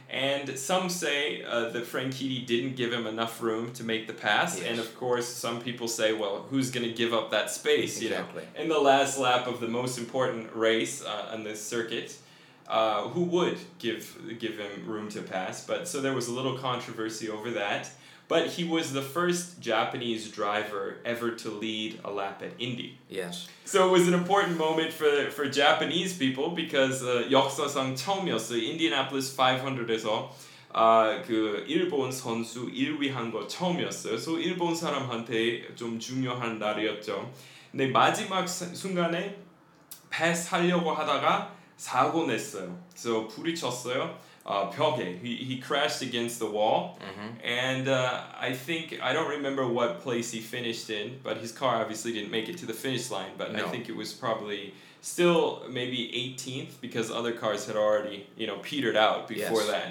and 0.09 0.59
some 0.59 0.89
say 0.89 1.43
uh, 1.43 1.69
that 1.71 1.85
Franchitti 1.85 2.47
didn't 2.47 2.77
give 2.77 2.93
him 2.93 3.07
enough 3.07 3.43
room 3.43 3.73
to 3.75 3.85
make 3.85 4.07
the 4.07 4.15
pass, 4.15 4.59
Yes. 4.59 4.67
and 4.69 4.79
of 4.81 4.97
course, 4.97 5.29
some 5.29 5.61
people 5.61 5.89
say, 5.89 6.13
well, 6.13 6.47
who's 6.51 6.71
going 6.71 6.87
to 6.89 6.93
give 6.95 7.13
up 7.13 7.31
that 7.31 7.51
space? 7.51 8.01
You 8.01 8.11
know, 8.11 8.17
Exactly. 8.21 8.45
in 8.57 8.69
the 8.69 8.79
last 8.79 9.19
lap 9.19 9.47
of 9.47 9.61
the 9.61 9.69
most 9.69 9.99
important 9.99 10.55
race 10.55 11.05
uh, 11.05 11.31
on 11.33 11.45
this 11.45 11.65
circuit. 11.65 12.17
Uh, 12.71 13.09
who 13.09 13.23
would 13.23 13.57
give 13.79 14.15
give 14.39 14.59
him 14.59 14.87
room 14.87 15.09
to 15.09 15.23
pass? 15.23 15.65
But 15.67 15.89
so 15.89 16.03
there 16.03 16.13
was 16.13 16.29
a 16.29 16.33
little 16.33 16.59
controversy 16.59 17.31
over 17.31 17.51
that. 17.53 17.89
But 18.30 18.48
he 18.58 18.64
was 18.64 18.94
the 18.94 19.02
first 19.02 19.60
Japanese 19.60 20.32
driver 20.32 20.96
ever 21.06 21.32
to 21.44 21.50
lead 21.52 22.00
a 22.06 22.10
lap 22.10 22.42
at 22.42 22.54
Indy. 22.58 22.98
Yes. 23.10 23.48
So 23.66 23.88
it 23.88 23.92
was 23.92 24.08
an 24.08 24.14
important 24.14 24.58
moment 24.58 24.94
for 24.94 25.30
for 25.30 25.46
Japanese 25.52 26.18
people 26.18 26.50
because 26.56 27.04
uh, 27.04 27.28
역사상 27.30 27.96
처음이었어요. 27.96 28.58
인디애나폴리스 28.58 29.36
500에서 29.38 30.30
아, 30.76 31.22
그 31.28 31.64
일본 31.68 32.12
선수 32.12 32.66
1위 32.72 33.12
한 33.12 33.32
거 33.32 33.46
처음이었어요. 33.46 34.14
그래서 34.16 34.40
일본 34.40 34.74
사람한테 34.74 35.76
좀 35.76 36.00
중요한 36.00 36.58
날이었죠. 36.58 37.30
근데 37.72 37.88
마지막 37.88 38.48
사- 38.48 38.74
순간에 38.74 39.38
패스하려고 40.10 40.92
하다가 40.92 41.54
사고 41.78 42.26
냈어요. 42.26 42.80
그래서 42.92 43.28
부딪혔어요. 43.28 44.18
uh, 44.49 44.73
Pyoge. 44.73 45.21
He, 45.21 45.37
he 45.37 45.59
crashed 45.59 46.01
against 46.01 46.39
the 46.39 46.51
wall, 46.51 46.99
mm-hmm. 47.01 47.47
and 47.47 47.87
uh, 47.87 48.23
I 48.41 48.55
think 48.55 48.99
I 49.03 49.13
don't 49.13 49.29
remember 49.29 49.69
what 49.69 50.01
place 50.01 50.31
he 50.31 50.41
finished 50.41 50.89
in, 50.89 51.21
but 51.23 51.37
his 51.37 51.53
car 51.53 51.77
obviously 51.77 52.13
didn't 52.15 52.31
make 52.31 52.49
it 52.49 52.57
to 52.59 52.67
the 52.67 52.73
finish 52.73 53.11
line. 53.11 53.33
But 53.37 53.53
no. 53.53 53.67
I 53.67 53.69
think 53.69 53.91
it 53.91 53.95
was 53.95 54.15
probably 54.15 54.73
still 55.03 55.63
maybe 55.71 56.35
18th 56.37 56.81
because 56.81 57.11
other 57.11 57.33
cars 57.33 57.67
had 57.67 57.77
already 57.77 58.27
you 58.37 58.47
know 58.47 58.57
petered 58.59 58.97
out 58.97 59.29
before 59.29 59.61
yes. 59.61 59.69
that. 59.69 59.87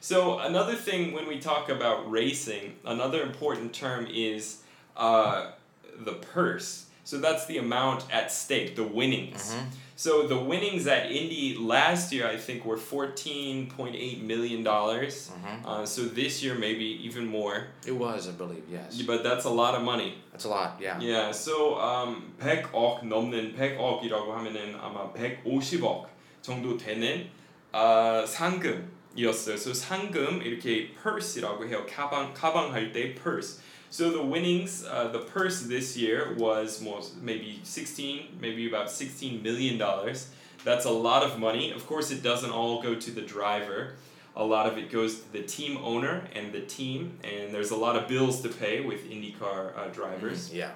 So 0.00 0.40
another 0.40 0.74
thing 0.74 1.14
when 1.14 1.26
we 1.26 1.38
talk 1.38 1.70
about 1.70 2.10
racing, 2.10 2.76
another 2.84 3.22
important 3.22 3.72
term 3.72 4.06
is 4.12 4.58
uh, 4.96 5.52
the 6.00 6.12
purse. 6.12 6.86
So 7.04 7.18
that's 7.18 7.46
the 7.46 7.58
amount 7.58 8.04
at 8.12 8.30
stake, 8.30 8.76
the 8.76 8.84
winnings. 8.84 9.52
Mm-hmm. 9.52 9.68
so 9.95 10.27
the 10.27 10.37
winnings 10.37 10.85
at 10.87 11.11
Indy 11.11 11.57
last 11.57 12.11
year, 12.13 12.27
I 12.27 12.37
think, 12.37 12.65
were 12.65 12.77
fourteen 12.77 13.67
point 13.69 13.95
eight 13.95 14.21
million 14.21 14.63
dollars. 14.63 15.31
Uh, 15.65 15.85
so 15.85 16.03
this 16.03 16.43
year, 16.43 16.53
maybe 16.55 16.85
even 17.03 17.25
more. 17.25 17.67
It 17.85 17.93
was, 17.93 18.27
I 18.27 18.31
believe, 18.31 18.63
yes. 18.69 19.01
But 19.01 19.23
that's 19.23 19.45
a 19.45 19.49
lot 19.49 19.73
of 19.75 19.81
money. 19.83 20.15
That's 20.31 20.45
a 20.45 20.49
lot, 20.49 20.77
yeah. 20.79 20.99
Yeah. 20.99 21.31
So 21.31 21.75
um, 21.79 22.33
100억 22.39 23.03
넘는 23.03 23.55
100억이라고 23.57 24.29
하면은 24.37 24.75
아마 24.79 25.11
150억 25.13 26.05
정도 26.41 26.77
되는 26.77 27.27
어, 27.73 28.23
상금이었어요. 28.25 29.57
So 29.57 29.73
상금 29.73 30.41
이렇게 30.43 30.93
purse이라고 30.93 31.65
해요. 31.67 31.85
가방 31.89 32.33
가방 32.33 32.71
할 32.73 32.91
때 32.93 33.15
purse. 33.15 33.61
So 33.91 34.11
the 34.11 34.21
winnings, 34.21 34.85
uh, 34.85 35.07
the 35.09 35.19
purse 35.19 35.61
this 35.61 35.95
year 35.95 36.33
was 36.37 36.81
most 36.81 37.17
maybe 37.21 37.59
16, 37.63 38.37
maybe 38.39 38.67
about 38.67 38.91
16 38.91 39.41
million 39.41 39.77
dollars. 39.77 40.29
That's 40.63 40.85
a 40.85 40.91
lot 40.91 41.23
of 41.23 41.39
money. 41.39 41.71
Of 41.71 41.87
course, 41.87 42.11
it 42.11 42.21
doesn't 42.21 42.51
all 42.51 42.81
go 42.81 42.95
to 42.95 43.11
the 43.11 43.21
driver. 43.21 43.95
A 44.35 44.43
lot 44.43 44.67
of 44.67 44.77
it 44.77 44.91
goes 44.91 45.21
to 45.21 45.31
the 45.31 45.41
team 45.41 45.77
owner 45.77 46.27
and 46.35 46.51
the 46.51 46.61
team, 46.61 47.17
and 47.23 47.53
there's 47.53 47.71
a 47.71 47.75
lot 47.75 47.95
of 47.95 48.07
bills 48.07 48.41
to 48.41 48.49
pay 48.49 48.81
with 48.81 49.09
IndyCar 49.09 49.77
uh, 49.77 49.87
drivers. 49.87 50.53
Yeah. 50.53 50.71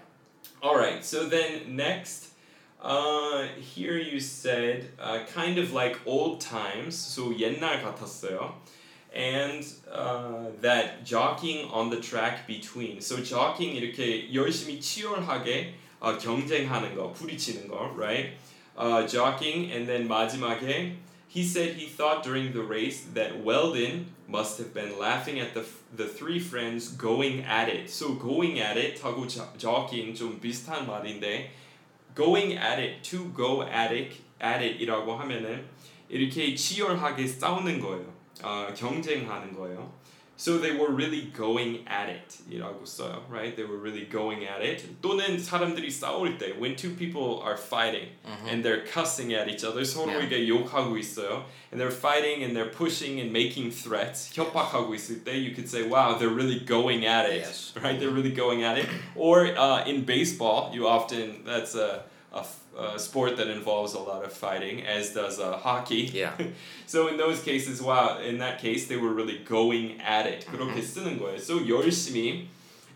All 0.64 0.78
right, 0.78 1.04
so 1.04 1.28
then 1.28 1.76
next, 1.76 2.30
uh, 2.82 3.48
here 3.60 3.98
you 3.98 4.20
said 4.20 4.90
uh, 5.00 5.26
kind 5.34 5.58
of 5.58 5.74
like 5.74 6.00
old 6.06 6.42
times, 6.42 6.96
so 6.98 7.32
옛날 7.34 7.84
같았어요. 7.84 8.54
and 9.17 9.67
uh, 9.91 10.51
that 10.61 11.05
jockeying 11.05 11.71
on 11.71 11.89
the 11.89 12.01
track 12.01 12.47
between. 12.47 13.01
So 13.01 13.17
jockeying 13.17 13.75
이렇게 13.75 14.33
열심히 14.35 14.79
치열하게 14.79 15.73
uh, 16.03 16.19
경쟁하는 16.19 16.95
거, 16.95 17.13
부딪히는 17.13 17.69
거, 17.69 17.91
right? 17.97 18.35
Uh, 18.77 19.07
jockeying 19.07 19.73
and 19.73 19.89
then 19.89 20.07
마지막에 20.07 20.97
he 21.29 21.43
said 21.43 21.77
he 21.77 21.87
thought 21.87 22.23
during 22.23 22.53
the 22.53 22.63
race 22.63 23.05
that 23.15 23.43
Wheldon 23.43 24.07
must 24.29 24.59
have 24.59 24.75
been 24.75 24.99
laughing 24.99 25.41
at 25.41 25.55
the 25.55 25.65
the 25.97 26.07
three 26.07 26.39
friends 26.39 26.89
going 26.89 27.43
at 27.45 27.69
it. 27.69 27.89
So 27.89 28.15
going 28.15 28.61
at 28.61 28.77
it 28.77 29.01
하고 29.01 29.27
jockeying 29.57 30.15
좀 30.15 30.39
비슷한 30.41 30.87
말인데 30.87 31.51
going 32.15 32.53
at 32.53 32.79
it, 32.79 33.03
to 33.05 33.31
go 33.35 33.63
at 33.63 33.93
it, 33.93 34.17
at 34.41 34.61
it이라고 34.61 35.15
하면은 35.17 35.65
이렇게 36.09 36.55
치열하게 36.55 37.27
싸우는 37.27 37.81
거예요. 37.81 38.16
어, 38.44 38.68
경쟁하는 38.76 39.54
거예요. 39.56 39.92
So 40.38 40.58
they 40.58 40.72
were 40.76 40.90
really 40.90 41.30
going 41.38 41.86
at 41.88 42.10
it 42.10 42.42
이라고 42.50 42.84
써요, 42.84 43.26
right? 43.30 43.56
They 43.56 43.64
were 43.64 43.78
really 43.78 44.10
going 44.10 44.44
at 44.48 44.64
it. 44.66 44.84
또는 45.00 45.38
사람들이 45.38 45.92
싸울 45.92 46.40
때 46.40 46.58
when 46.58 46.76
two 46.76 46.96
people 46.96 47.44
are 47.44 47.56
fighting 47.56 48.10
and 48.50 48.64
they're 48.66 48.84
cussing 48.84 49.36
at 49.36 49.48
each 49.48 49.64
other 49.64 49.82
서로에게 49.86 50.48
욕하고 50.48 50.98
있어요. 50.98 51.46
And 51.72 51.78
they're 51.80 51.94
fighting 51.94 52.42
and 52.44 52.56
they're 52.58 52.72
pushing 52.74 53.20
and 53.22 53.30
making 53.32 53.70
threats. 53.70 54.32
협박하고 54.34 54.96
있을 54.96 55.24
때 55.24 55.38
you 55.38 55.54
could 55.54 55.70
say, 55.70 55.84
wow, 55.88 56.18
they're 56.18 56.34
really 56.34 56.66
going 56.66 57.06
at 57.06 57.30
it, 57.30 57.46
Yes. 57.46 57.74
right? 57.78 58.00
They're 58.00 58.10
really 58.10 58.34
going 58.34 58.64
at 58.64 58.80
it. 58.80 58.88
Or 59.16 59.46
uh, 59.56 59.86
in 59.86 60.06
baseball, 60.06 60.72
you 60.74 60.88
often 60.88 61.44
that's 61.46 61.76
a, 61.76 62.06
a 62.34 62.40
f- 62.40 62.60
a 62.78 62.98
sport 63.00 63.36
that 63.38 63.48
involves 63.48 63.94
a 63.94 64.00
lot 64.00 64.24
of 64.24 64.32
fighting, 64.32 64.86
as 64.86 65.14
does 65.14 65.40
uh, 65.40 65.58
hockey. 65.58 66.10
Yeah. 66.14 66.32
so 66.88 67.08
in 67.08 67.18
those 67.18 67.42
cases, 67.44 67.82
wow, 67.82 68.20
in 68.20 68.38
that 68.40 68.60
case, 68.60 68.88
they 68.88 68.96
were 68.98 69.14
really 69.14 69.40
going 69.40 70.00
at 70.02 70.26
it. 70.26 70.46
그렇게 70.46 70.82
쓰는 70.82 71.20
거예요. 71.20 71.40
So 71.40 71.60
열심히 71.60 72.48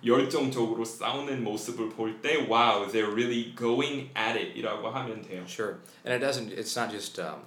열정적으로 0.05 0.85
싸우는 0.85 1.43
모습을 1.43 1.89
볼 1.89 2.21
때, 2.21 2.47
wow, 2.47 2.85
they're 2.85 3.09
really 3.09 3.53
going 3.55 4.09
at 4.15 4.37
it이라고 4.37 4.91
하면 4.93 5.21
돼요. 5.27 5.45
Sure. 5.47 5.79
And 6.05 6.13
it 6.13 6.19
doesn't, 6.19 6.51
it's 6.51 6.75
not 6.75 6.91
just 6.91 7.19
um, 7.19 7.41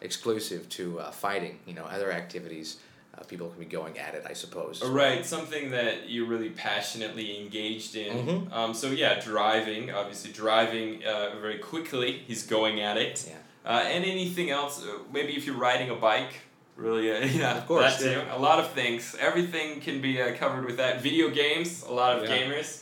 exclusive 0.00 0.68
to 0.70 0.98
uh, 1.00 1.10
fighting, 1.10 1.58
you 1.66 1.74
know, 1.74 1.84
other 1.84 2.10
activities. 2.10 2.78
Uh, 3.15 3.23
people 3.25 3.47
can 3.49 3.59
be 3.59 3.65
going 3.65 3.99
at 3.99 4.15
it, 4.15 4.23
I 4.27 4.33
suppose. 4.33 4.83
Right, 4.83 5.23
something 5.23 5.69
that 5.71 6.09
you're 6.09 6.25
really 6.25 6.49
passionately 6.49 7.39
engaged 7.39 7.95
in. 7.95 8.25
Mhm. 8.27 8.51
Um, 8.51 8.73
so 8.73 8.87
yeah, 8.89 9.19
driving, 9.19 9.91
obviously 9.91 10.31
driving 10.31 11.03
uh, 11.05 11.35
very 11.39 11.59
quickly. 11.59 12.23
He's 12.27 12.43
going 12.47 12.81
at 12.81 12.97
it. 12.97 13.25
Yeah. 13.27 13.35
Uh, 13.71 13.83
and 13.85 14.03
anything 14.03 14.49
else? 14.49 14.83
Uh, 14.83 14.97
maybe 15.13 15.33
if 15.37 15.45
you're 15.45 15.55
riding 15.57 15.89
a 15.91 15.95
bike, 15.95 16.33
really, 16.75 17.11
uh, 17.11 17.19
yeah, 17.25 17.57
Of 17.59 17.67
course, 17.67 17.97
that 17.99 18.13
too. 18.13 18.21
A 18.31 18.39
lot 18.39 18.57
of 18.59 18.71
things. 18.71 19.15
Everything 19.19 19.79
can 19.79 20.01
be 20.01 20.19
uh, 20.19 20.35
covered 20.35 20.65
with 20.65 20.77
that. 20.77 21.01
Video 21.01 21.29
games, 21.29 21.83
a 21.83 21.93
lot 21.93 22.17
of 22.17 22.27
Yeah. 22.27 22.35
gamers. 22.35 22.81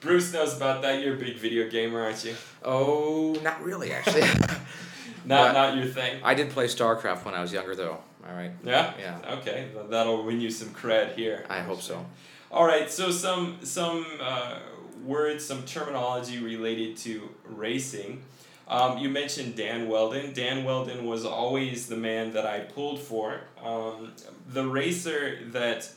Bruce 0.00 0.32
knows 0.32 0.56
about 0.56 0.82
that. 0.82 1.00
You're 1.02 1.14
a 1.14 1.18
big 1.18 1.36
video 1.36 1.68
gamer, 1.70 2.02
aren't 2.02 2.24
you? 2.24 2.34
Oh, 2.64 3.32
not 3.44 3.62
really, 3.62 3.92
actually. 3.92 4.22
Not 5.24 5.48
But- 5.48 5.52
not 5.52 5.76
your 5.76 5.86
thing. 5.86 6.20
I 6.24 6.32
did 6.34 6.50
play 6.50 6.66
StarCraft 6.66 7.24
when 7.24 7.34
I 7.34 7.40
was 7.42 7.52
younger, 7.52 7.74
though. 7.76 7.98
All 8.28 8.34
right. 8.34 8.52
Yeah. 8.64 8.92
Yeah. 8.98 9.36
Okay, 9.38 9.68
th- 9.72 9.86
that'll 9.88 10.24
win 10.24 10.40
you 10.40 10.50
some 10.50 10.68
cred 10.68 11.14
here. 11.14 11.46
I 11.48 11.60
hope 11.60 11.80
so. 11.80 12.04
All 12.50 12.64
right, 12.66 12.90
so 12.90 13.10
some 13.10 13.58
some 13.62 14.04
uh, 14.20 14.58
words, 15.04 15.44
some 15.44 15.62
terminology 15.62 16.38
related 16.38 16.96
to 16.98 17.28
racing. 17.44 18.22
Um, 18.66 18.98
you 18.98 19.08
mentioned 19.08 19.56
Dan 19.56 19.88
Wheldon. 19.88 20.34
Dan 20.34 20.64
Wheldon 20.64 21.06
was 21.06 21.24
always 21.24 21.86
the 21.86 21.96
man 21.96 22.32
that 22.34 22.44
I 22.46 22.60
pulled 22.60 22.98
for. 23.00 23.40
Um, 23.64 24.12
the 24.46 24.66
racer 24.66 25.38
that 25.52 25.90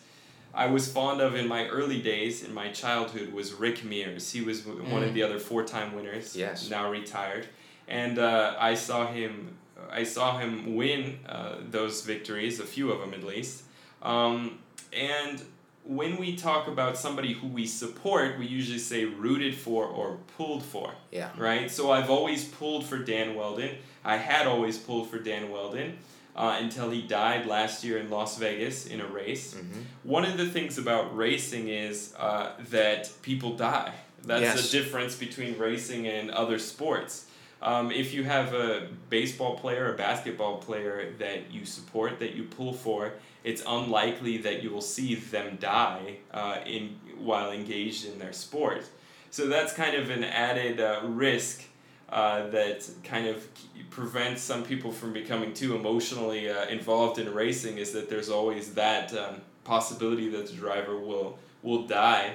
I 0.54 0.68
was 0.68 0.90
fond 0.92 1.20
of 1.20 1.36
in 1.36 1.48
my 1.50 1.68
early 1.68 2.02
days, 2.02 2.44
in 2.44 2.54
my 2.54 2.70
childhood, 2.72 3.34
was 3.34 3.54
Rick 3.54 3.84
Mears. 3.84 4.32
He 4.32 4.40
was 4.42 4.66
one 4.66 5.04
of 5.04 5.10
Mm. 5.10 5.14
the 5.14 5.24
other 5.24 5.40
four-time 5.40 5.94
winners. 5.96 6.34
Yes. 6.36 6.70
Now 6.70 6.90
retired, 6.90 7.48
and 7.90 8.18
uh, 8.20 8.56
I 8.58 8.76
saw 8.76 9.08
him. 9.08 9.58
I 9.92 10.04
saw 10.04 10.38
him 10.40 10.76
win 10.76 11.20
uh, 11.28 11.56
those 11.70 12.02
victories, 12.02 12.60
a 12.60 12.66
few 12.66 12.92
of 12.92 13.00
them 13.00 13.14
at 13.14 13.24
least. 13.24 13.64
Um, 14.02 14.60
and 14.94 15.42
when 15.84 16.18
we 16.18 16.36
talk 16.36 16.68
about 16.68 16.98
somebody 16.98 17.34
who 17.34 17.48
we 17.48 17.66
support, 17.66 18.38
we 18.40 18.46
usually 18.46 18.78
say 18.80 19.06
rooted 19.06 19.56
for 19.56 19.86
or 19.86 20.18
pulled 20.38 20.64
for, 20.64 20.94
Yeah. 21.12 21.30
right? 21.38 21.70
So 21.70 21.92
I've 21.92 22.10
always 22.10 22.46
pulled 22.46 22.86
for 22.86 22.98
Dan 23.00 23.36
Wheldon. 23.36 23.72
I 24.04 24.18
had 24.18 24.48
always 24.48 24.78
pulled 24.78 25.10
for 25.10 25.20
Dan 25.20 25.50
Wheldon 25.52 25.98
uh, 26.36 26.58
until 26.62 26.90
he 26.92 27.02
died 27.02 27.46
last 27.46 27.84
year 27.84 27.98
in 27.98 28.10
Las 28.10 28.38
Vegas 28.38 28.86
in 28.86 29.02
a 29.02 29.08
race. 29.08 29.54
hmm 29.56 29.82
One 30.04 30.24
of 30.24 30.38
the 30.38 30.46
things 30.48 30.78
about 30.78 31.16
racing 31.16 31.68
is 31.68 32.14
uh, 32.18 32.52
that 32.70 33.10
people 33.22 33.56
die. 33.58 33.94
That's 34.24 34.42
Yes. 34.42 34.62
the 34.72 34.78
difference 34.78 35.16
between 35.16 35.58
racing 35.58 36.08
and 36.08 36.30
other 36.32 36.60
sports. 36.60 37.26
Um, 37.62 37.92
if 37.92 38.14
you 38.14 38.24
have 38.24 38.54
a 38.54 38.88
baseball 39.10 39.56
player, 39.56 39.94
a 39.94 39.98
basketball 39.98 40.58
player 40.58 41.14
that 41.20 41.52
you 41.52 41.66
support, 41.66 42.20
that 42.20 42.34
you 42.34 42.44
pull 42.44 42.74
for, 42.74 43.14
it's 43.44 43.62
unlikely 43.68 44.38
that 44.40 44.64
you 44.64 44.72
will 44.72 44.82
see 44.82 45.16
them 45.16 45.58
die 45.60 46.18
uh, 46.34 46.58
in 46.66 46.96
while 47.20 47.52
engaged 47.52 48.06
in 48.06 48.18
their 48.18 48.34
sport. 48.34 48.84
So 49.30 49.48
that's 49.48 49.74
kind 49.74 49.96
of 49.96 50.10
an 50.10 50.24
added 50.24 50.80
uh, 50.80 51.02
risk 51.04 51.64
uh, 52.10 52.48
that 52.48 52.90
kind 53.04 53.28
of 53.28 53.48
prevents 53.90 54.42
some 54.42 54.64
people 54.64 54.92
from 54.92 55.14
becoming 55.14 55.54
too 55.54 55.76
emotionally 55.76 56.50
uh, 56.50 56.66
involved 56.68 57.20
in 57.20 57.34
racing 57.34 57.78
is 57.78 57.92
that 57.94 58.10
there's 58.10 58.30
always 58.30 58.74
that 58.74 59.14
um, 59.14 59.42
possibility 59.64 60.30
that 60.30 60.48
the 60.48 60.54
driver 60.54 60.98
will 60.98 61.38
will 61.62 61.86
die. 61.86 62.32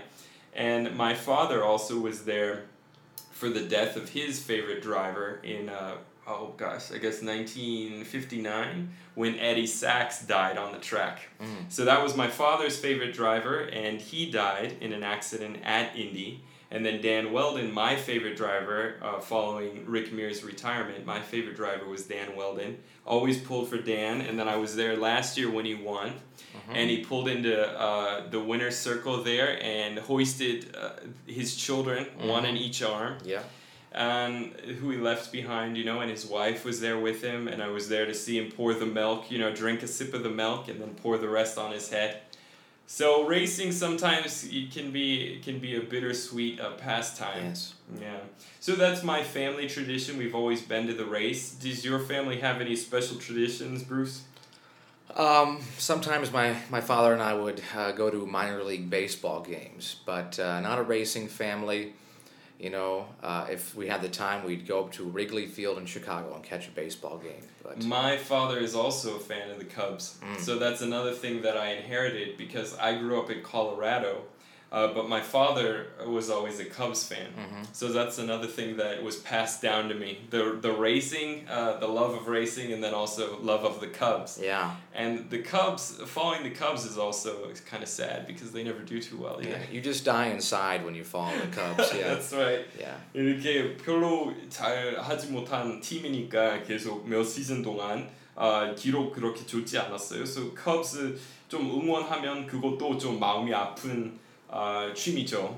And 0.54 0.96
my 0.96 1.14
father 1.14 1.64
also 1.64 1.98
was 1.98 2.24
there 2.24 2.62
for 3.36 3.50
the 3.50 3.60
death 3.60 3.96
of 3.96 4.08
his 4.08 4.42
favorite 4.42 4.80
driver 4.80 5.40
in 5.42 5.68
uh, 5.68 5.96
oh 6.26 6.54
gosh, 6.56 6.90
I 6.90 6.96
guess 6.96 7.22
1959 7.22 8.90
when 9.14 9.38
Eddie 9.38 9.66
Sachs 9.66 10.24
died 10.24 10.56
on 10.56 10.72
the 10.72 10.78
track. 10.78 11.28
Mm. 11.40 11.70
So 11.70 11.84
that 11.84 12.02
was 12.02 12.16
my 12.16 12.28
father's 12.28 12.78
favorite 12.78 13.12
driver, 13.12 13.60
and 13.60 14.00
he 14.00 14.30
died 14.30 14.76
in 14.80 14.92
an 14.92 15.02
accident 15.02 15.58
at 15.64 15.94
Indy. 15.94 16.42
And 16.76 16.84
then 16.84 17.00
Dan 17.00 17.32
Wheldon, 17.32 17.72
my 17.72 17.96
favorite 17.96 18.36
driver, 18.36 18.96
uh, 19.00 19.18
following 19.18 19.86
Rick 19.86 20.12
Mears' 20.12 20.44
retirement, 20.44 21.06
my 21.06 21.22
favorite 21.22 21.56
driver 21.56 21.86
was 21.88 22.02
Dan 22.02 22.36
Wheldon. 22.36 22.76
Always 23.06 23.38
pulled 23.38 23.70
for 23.70 23.78
Dan, 23.78 24.20
and 24.20 24.38
then 24.38 24.46
I 24.46 24.56
was 24.56 24.76
there 24.76 24.94
last 24.94 25.38
year 25.38 25.48
when 25.50 25.64
he 25.64 25.74
won, 25.74 26.10
Mhm. 26.10 26.74
and 26.74 26.90
he 26.90 26.98
pulled 26.98 27.28
into 27.28 27.56
uh, 27.66 28.28
the 28.28 28.40
winner's 28.40 28.76
circle 28.76 29.22
there 29.22 29.58
and 29.62 29.98
hoisted 30.00 30.76
uh, 30.76 30.90
his 31.26 31.56
children, 31.56 32.04
one 32.18 32.44
in 32.44 32.58
each 32.58 32.82
arm 32.82 33.16
Yeah. 33.24 33.40
and 33.92 34.52
who 34.78 34.90
he 34.90 34.98
left 34.98 35.32
behind, 35.32 35.78
you 35.78 35.84
know, 35.84 36.00
and 36.00 36.10
his 36.10 36.26
wife 36.26 36.62
was 36.66 36.82
there 36.82 36.98
with 36.98 37.22
him, 37.22 37.48
and 37.48 37.62
I 37.62 37.68
was 37.68 37.88
there 37.88 38.04
to 38.04 38.12
see 38.12 38.36
him 38.36 38.52
pour 38.52 38.74
the 38.74 38.84
milk, 38.84 39.30
you 39.30 39.38
know, 39.38 39.50
drink 39.50 39.82
a 39.82 39.86
sip 39.88 40.12
of 40.12 40.22
the 40.22 40.28
milk, 40.44 40.68
and 40.68 40.78
then 40.78 40.90
pour 41.02 41.16
the 41.16 41.28
rest 41.30 41.56
on 41.56 41.72
his 41.72 41.88
head. 41.88 42.20
So 42.86 43.26
racing 43.26 43.72
sometimes 43.72 44.44
it 44.44 44.70
can 44.70 44.92
be 44.92 45.40
can 45.44 45.58
be 45.58 45.76
a 45.76 45.80
bittersweet 45.80 46.60
uh, 46.60 46.72
pastime. 46.72 47.46
Yes. 47.46 47.74
Yeah. 48.00 48.18
So 48.60 48.72
that's 48.76 49.02
my 49.02 49.22
family 49.22 49.68
tradition. 49.68 50.18
We've 50.18 50.34
always 50.34 50.62
been 50.62 50.86
to 50.86 50.94
the 50.94 51.04
race. 51.04 51.52
Does 51.52 51.84
your 51.84 51.98
family 51.98 52.38
have 52.38 52.60
any 52.60 52.76
special 52.76 53.16
traditions, 53.16 53.82
Bruce? 53.82 54.22
Um, 55.14 55.60
sometimes 55.78 56.30
my, 56.30 56.56
my 56.68 56.80
father 56.80 57.12
and 57.12 57.22
I 57.22 57.32
would 57.32 57.62
uh, 57.74 57.92
go 57.92 58.10
to 58.10 58.26
minor 58.26 58.62
league 58.62 58.90
baseball 58.90 59.40
games, 59.40 59.96
but 60.04 60.38
uh, 60.38 60.60
not 60.60 60.78
a 60.78 60.82
racing 60.82 61.28
family. 61.28 61.94
You 62.58 62.70
know, 62.70 63.06
uh, 63.22 63.46
if 63.50 63.74
we 63.74 63.86
had 63.86 64.00
the 64.00 64.08
time, 64.08 64.44
we'd 64.44 64.66
go 64.66 64.84
up 64.84 64.92
to 64.92 65.04
Wrigley 65.04 65.46
Field 65.46 65.76
in 65.78 65.84
Chicago 65.84 66.34
and 66.34 66.42
catch 66.42 66.68
a 66.68 66.70
baseball 66.70 67.18
game. 67.18 67.42
But 67.62 67.84
My 67.84 68.16
father 68.16 68.58
is 68.58 68.74
also 68.74 69.16
a 69.16 69.18
fan 69.18 69.50
of 69.50 69.58
the 69.58 69.64
Cubs. 69.64 70.18
Mm. 70.22 70.40
So 70.40 70.58
that's 70.58 70.80
another 70.80 71.12
thing 71.12 71.42
that 71.42 71.56
I 71.56 71.72
inherited 71.72 72.38
because 72.38 72.76
I 72.78 72.96
grew 72.98 73.20
up 73.20 73.30
in 73.30 73.42
Colorado, 73.42 74.22
uh, 74.73 74.87
but 74.93 75.09
my 75.09 75.19
father 75.19 75.87
was 76.07 76.29
always 76.29 76.61
a 76.61 76.65
Cubs 76.65 77.03
fan. 77.05 77.27
Mhm. 77.35 77.65
So 77.73 77.91
that's 77.91 78.17
another 78.19 78.47
thing 78.47 78.77
that 78.77 79.03
was 79.03 79.17
passed 79.17 79.61
down 79.61 79.89
to 79.89 79.95
me 79.95 80.19
the, 80.29 80.57
the 80.61 80.71
racing, 80.71 81.45
uh, 81.49 81.77
the 81.79 81.87
love 81.87 82.13
of 82.15 82.29
racing, 82.29 82.71
and 82.71 82.81
then 82.81 82.93
also 82.93 83.37
love 83.41 83.65
of 83.65 83.81
the 83.81 83.87
Cubs. 83.87 84.39
yeah, 84.41 84.71
And 84.95 85.29
the 85.29 85.39
Cubs, 85.39 85.99
following 86.07 86.43
the 86.43 86.51
Cubs 86.51 86.85
is 86.85 86.97
also 86.97 87.51
kind 87.69 87.83
of 87.83 87.89
sad 87.89 88.25
because 88.27 88.51
they 88.53 88.63
never 88.63 88.79
do 88.79 89.01
too 89.01 89.17
well 89.17 89.39
either. 89.41 89.49
yeah, 89.59 89.69
you 89.73 89.81
just 89.81 90.05
die 90.05 90.27
inside 90.27 90.85
when 90.85 90.95
you 90.95 91.03
follow 91.03 91.35
the 91.37 91.51
Cubs. 91.53 91.91
Yeah, 91.93 92.13
that's 92.15 92.31
right. 92.31 92.63
yeah, 92.79 92.95
이렇게 93.13 93.75
별로 93.75 94.33
잘 94.49 94.95
하지 94.97 95.27
못한 95.31 95.81
팀이니까 95.81 96.63
계속 96.63 97.05
몇 97.05 97.23
시즌 97.25 97.61
동안 97.61 98.07
어, 98.37 98.73
기록 98.77 99.11
그렇게 99.13 99.45
좋지 99.45 99.77
않았어요. 99.77 100.19
그래서 100.23 100.53
컵스 100.55 101.19
좀 101.49 101.69
응원하면 101.69 102.47
그것도 102.47 102.97
좀 102.97 103.19
마음이 103.19 103.53
아픈 103.53 104.17
어, 104.49 104.93
취미죠. 104.93 105.57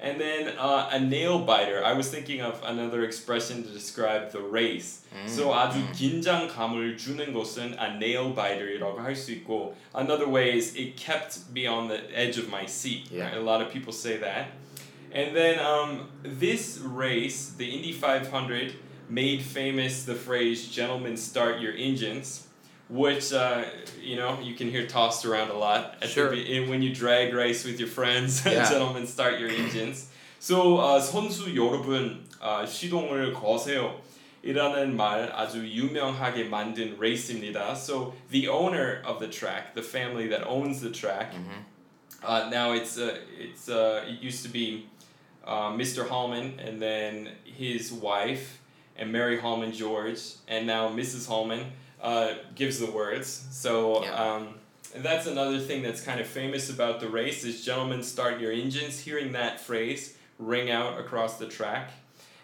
And 0.00 0.20
then 0.20 0.56
uh, 0.56 0.90
a 0.92 1.00
nail 1.00 1.40
biter. 1.40 1.84
I 1.84 1.92
was 1.92 2.08
thinking 2.08 2.40
of 2.40 2.62
another 2.64 3.02
expression 3.02 3.64
to 3.64 3.68
describe 3.68 4.30
the 4.30 4.40
race. 4.40 5.02
So 5.26 5.50
아주 5.50 5.82
긴장감을 5.92 6.96
주는 6.96 7.32
것은 7.32 7.76
a 7.80 7.96
nail 7.96 8.32
biter이라고 8.32 9.00
할 9.00 9.16
수 9.16 9.32
있고 9.32 9.74
another 9.94 10.28
way 10.28 10.56
is 10.56 10.76
it 10.76 10.96
kept 10.96 11.50
me 11.52 11.66
on 11.66 11.88
the 11.88 11.98
edge 12.14 12.38
of 12.38 12.48
my 12.48 12.64
seat. 12.64 13.10
Yeah. 13.10 13.24
right? 13.24 13.36
A 13.38 13.40
lot 13.40 13.60
of 13.60 13.72
people 13.72 13.92
say 13.92 14.16
that. 14.18 14.52
And 15.10 15.34
then 15.34 15.58
um, 15.58 16.08
this 16.22 16.78
race, 16.78 17.54
the 17.56 17.66
Indy 17.66 17.92
500, 17.92 18.74
made 19.08 19.42
famous 19.42 20.04
the 20.04 20.14
phrase 20.14 20.68
"Gentlemen, 20.68 21.16
start 21.16 21.60
your 21.60 21.72
engines," 21.72 22.46
which 22.89 23.33
uh, 23.33 23.63
you 24.01 24.15
know 24.15 24.39
you 24.41 24.55
can 24.55 24.69
hear 24.69 24.85
tossed 24.85 25.25
around 25.25 25.49
a 25.49 25.57
lot. 25.57 25.95
At 26.01 26.09
sure. 26.09 26.35
The, 26.35 26.67
when 26.67 26.81
you 26.81 26.93
drag 26.93 27.33
race 27.33 27.63
with 27.65 27.79
your 27.79 27.89
friends, 27.89 28.45
yeah. 28.45 28.69
gentlemen, 28.69 29.07
start 29.07 29.39
your 29.39 29.49
engines. 29.49 30.09
So 30.39 30.77
uh, 30.77 30.99
선수 30.99 31.55
여러분 31.55 32.25
uh, 32.41 32.65
시동을 32.65 33.33
거세요. 33.33 33.99
이라는 34.43 34.97
말 34.97 35.31
아주 35.33 35.65
유명하게 35.65 36.49
만든 36.49 36.97
레이스입니다. 36.99 37.75
So 37.77 38.13
the 38.29 38.49
owner 38.49 39.01
of 39.05 39.19
the 39.19 39.29
track, 39.29 39.73
the 39.73 39.81
family 39.81 40.27
that 40.27 40.45
owns 40.45 40.81
the 40.81 40.91
track, 40.91 41.31
mm-hmm. 41.31 41.61
uh, 42.25 42.49
now 42.49 42.73
it's 42.73 42.97
uh, 42.97 43.19
it's 43.39 43.69
uh, 43.69 44.03
it 44.05 44.21
used 44.21 44.43
to 44.43 44.49
be 44.49 44.87
uh, 45.45 45.71
Mr. 45.71 46.09
Hulman 46.09 46.59
and 46.59 46.81
then 46.81 47.29
his 47.45 47.93
wife 47.93 48.59
and 48.97 49.11
Mary 49.11 49.39
Hulman 49.39 49.71
George 49.71 50.19
and 50.47 50.67
now 50.67 50.89
Mrs. 50.89 51.27
Hulman 51.27 51.71
uh, 52.02 52.34
gives 52.54 52.78
the 52.78 52.90
words. 52.90 53.46
So 53.50 54.04
Yeah. 54.04 54.14
um, 54.14 54.54
and 54.94 55.04
that's 55.04 55.26
another 55.26 55.58
thing 55.58 55.82
that's 55.82 56.00
kind 56.00 56.18
of 56.20 56.26
famous 56.26 56.70
about 56.70 57.00
the 57.00 57.08
race 57.08 57.44
is 57.44 57.64
gentlemen 57.64 58.02
start 58.02 58.40
your 58.40 58.52
engines. 58.52 59.00
Hearing 59.00 59.32
that 59.32 59.60
phrase 59.60 60.14
ring 60.38 60.70
out 60.70 60.98
across 60.98 61.38
the 61.38 61.46
track, 61.46 61.90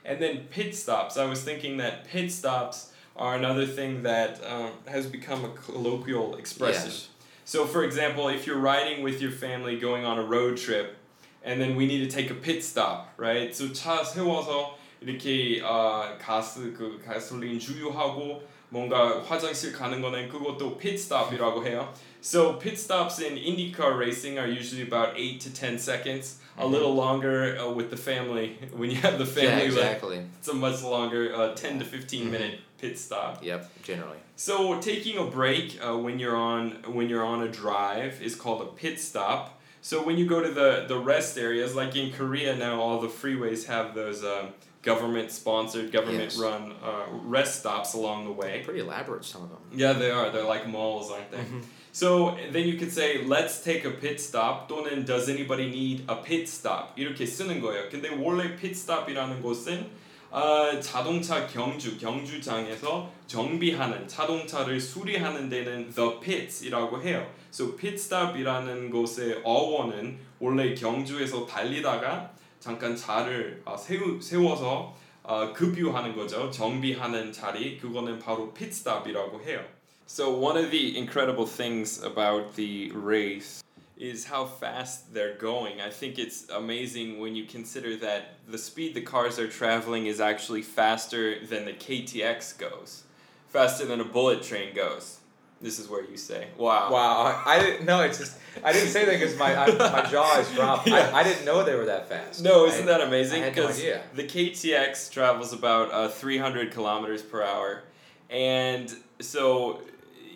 and 0.04 0.20
then 0.20 0.46
pit 0.50 0.74
stops. 0.74 1.16
I 1.16 1.24
was 1.26 1.42
thinking 1.42 1.78
that 1.78 2.04
pit 2.06 2.30
stops 2.32 2.92
are 3.16 3.34
another 3.36 3.64
thing 3.66 4.02
that 4.02 4.40
um, 4.44 4.72
has 4.86 5.06
become 5.06 5.44
a 5.44 5.50
colloquial 5.50 6.36
expression. 6.36 6.90
Yes. 6.90 7.08
So, 7.46 7.64
for 7.66 7.84
example, 7.84 8.28
if 8.28 8.46
you're 8.46 8.58
riding 8.58 9.02
with 9.02 9.22
your 9.22 9.30
family 9.30 9.78
going 9.78 10.04
on 10.04 10.18
a 10.18 10.22
road 10.24 10.56
trip, 10.56 10.96
and 11.44 11.60
then 11.60 11.76
we 11.76 11.86
need 11.86 12.08
to 12.08 12.14
take 12.14 12.30
a 12.30 12.34
pit 12.34 12.64
stop, 12.64 13.12
right? 13.16 13.54
So 13.54 13.68
차 13.68 14.02
세워서 14.02 14.74
이렇게 15.02 15.62
어, 15.62 16.18
가스 16.18 16.72
그 16.72 17.00
가솔린 17.06 17.58
주유하고 17.60 18.42
뭔가 18.70 19.22
화장실 19.22 19.72
가는 19.72 20.00
거는 20.00 20.28
그것도 20.28 20.76
pit 20.78 20.96
stop이라고 20.98 21.64
해요. 21.66 21.88
So 22.20 22.54
pit 22.58 22.76
stops 22.78 23.20
in 23.20 23.36
IndyCar 23.36 23.96
racing 23.98 24.38
are 24.38 24.48
usually 24.48 24.82
about 24.82 25.16
eight 25.16 25.40
to 25.42 25.52
ten 25.52 25.78
seconds. 25.78 26.40
A 26.56 26.64
little 26.66 26.94
longer 26.94 27.58
uh, 27.58 27.68
with 27.68 27.90
the 27.90 27.96
family. 27.96 28.56
When 28.72 28.88
you 28.88 28.96
have 29.02 29.18
the 29.18 29.24
yeah, 29.26 29.58
family, 29.58 29.70
like, 29.70 29.98
exactly. 29.98 30.18
it's 30.38 30.48
a 30.48 30.54
much 30.54 30.82
longer, 30.82 31.34
uh, 31.34 31.52
ten 31.54 31.78
to 31.80 31.84
15 31.84 32.26
Mhm. 32.26 32.30
minute 32.30 32.58
pit 32.78 32.96
stop. 32.98 33.42
Yep, 33.42 33.82
generally. 33.82 34.18
So 34.36 34.78
taking 34.80 35.18
a 35.18 35.24
break 35.24 35.78
uh, 35.84 35.96
when 35.98 36.18
you're 36.20 36.36
on 36.36 36.82
when 36.86 37.08
you're 37.08 37.24
on 37.24 37.42
a 37.42 37.48
drive 37.48 38.22
is 38.22 38.34
called 38.36 38.62
a 38.62 38.66
pit 38.66 39.00
stop. 39.00 39.60
So 39.82 40.02
when 40.02 40.16
you 40.16 40.26
go 40.26 40.40
to 40.40 40.50
the 40.50 40.86
the 40.88 40.96
rest 40.98 41.36
areas, 41.36 41.74
like 41.74 41.94
in 41.96 42.12
Korea 42.12 42.54
now, 42.56 42.80
all 42.80 43.00
the 43.00 43.08
freeways 43.08 43.66
have 43.66 43.94
those 43.94 44.22
um, 44.24 44.54
government 44.82 45.30
sponsored, 45.32 45.90
government 45.92 46.32
Yes. 46.32 46.38
run 46.38 46.72
uh, 46.82 47.06
rest 47.26 47.60
stops 47.60 47.94
along 47.94 48.24
the 48.26 48.32
way. 48.32 48.62
Pretty 48.64 48.80
elaborate, 48.80 49.24
some 49.24 49.42
of 49.42 49.48
them. 49.50 49.58
Yeah, 49.72 49.94
they 49.94 50.10
are. 50.10 50.30
They're 50.30 50.44
like 50.44 50.66
malls, 50.68 51.10
aren't 51.10 51.30
they? 51.30 51.38
Mhm. 51.38 51.62
So 51.92 52.36
then 52.52 52.66
you 52.66 52.76
could 52.76 52.90
say, 52.92 53.24
let's 53.24 53.62
take 53.62 53.84
a 53.86 53.90
pit 53.92 54.20
stop 54.20 54.68
또는 54.68 55.06
does 55.06 55.28
anybody 55.28 55.68
need 55.70 56.04
a 56.08 56.16
pit 56.22 56.48
stop 56.48 56.94
이렇게 56.96 57.24
쓰는 57.24 57.60
거예요. 57.60 57.88
근데 57.88 58.08
원래 58.10 58.56
pit 58.56 58.74
stop이라는 58.74 59.40
곳은 59.40 59.86
어, 60.32 60.80
자동차 60.80 61.46
경주 61.46 61.96
경주장에서 61.96 63.08
정비하는 63.28 64.08
자동차를 64.08 64.80
수리하는 64.80 65.48
데는 65.48 65.90
the 65.94 66.18
pits이라고 66.20 67.00
해요. 67.02 67.24
So 67.52 67.76
pit 67.76 67.94
stop이라는 67.94 68.90
곳의 68.90 69.42
어원은 69.44 70.18
원래 70.40 70.74
경주에서 70.74 71.46
달리다가 71.46 72.32
잠깐 72.60 72.96
차를 72.96 73.62
어, 73.64 73.76
세우, 73.76 74.20
세워서 74.20 74.96
어, 75.22 75.52
급유하는 75.52 76.14
거죠. 76.14 76.50
정비하는 76.50 77.32
자리 77.32 77.78
그거는 77.78 78.18
바로 78.18 78.52
pit 78.52 78.70
stop이라고 78.70 79.42
해요. 79.42 79.64
So 80.06 80.30
one 80.30 80.56
of 80.56 80.70
the 80.70 80.96
incredible 80.96 81.46
things 81.46 82.02
about 82.02 82.56
the 82.56 82.90
race 82.92 83.62
is 83.96 84.26
how 84.26 84.44
fast 84.44 85.14
they're 85.14 85.38
going. 85.38 85.80
I 85.80 85.88
think 85.88 86.18
it's 86.18 86.46
amazing 86.50 87.20
when 87.20 87.34
you 87.34 87.44
consider 87.46 87.96
that 87.96 88.36
the 88.46 88.58
speed 88.58 88.94
the 88.94 89.00
cars 89.00 89.38
are 89.38 89.48
traveling 89.48 90.06
is 90.06 90.20
actually 90.20 90.62
faster 90.62 91.44
than 91.46 91.64
the 91.64 91.72
KTX 91.72 92.58
goes, 92.58 93.04
faster 93.48 93.86
than 93.86 94.00
a 94.00 94.04
bullet 94.04 94.42
train 94.42 94.74
goes. 94.74 95.20
This 95.61 95.77
is 95.79 95.89
where 95.89 96.03
you 96.03 96.15
say, 96.17 96.47
"Wow." 96.57 96.89
Wow, 96.91 97.21
I, 97.45 97.55
I 97.55 97.59
didn't 97.59 97.85
know. 97.85 98.01
It's 98.01 98.17
just 98.17 98.37
I 98.63 98.71
didn't 98.71 98.89
say 98.89 99.03
that 99.05 99.19
because 99.19 99.37
my 99.37 99.55
I, 99.55 99.67
my 100.03 100.09
jaw 100.09 100.39
is 100.39 100.49
dropped. 100.55 100.87
Yeah. 100.87 101.11
I, 101.13 101.19
I 101.19 101.23
didn't 101.23 101.43
know 101.45 101.63
they 101.63 101.75
were 101.75 101.85
that 101.85 102.07
fast. 102.07 102.41
No, 102.43 102.65
isn't 102.65 102.85
that 102.85 103.01
amazing? 103.01 103.41
No 103.41 103.49
Because 103.49 103.77
idea. 103.77 104.01
the 104.15 104.23
KTX 104.23 105.11
travels 105.11 105.51
about 105.53 105.91
uh, 105.91 106.07
300 106.07 106.71
kilometers 106.71 107.21
per 107.21 107.43
hour, 107.43 107.83
and 108.29 108.93
so 109.19 109.81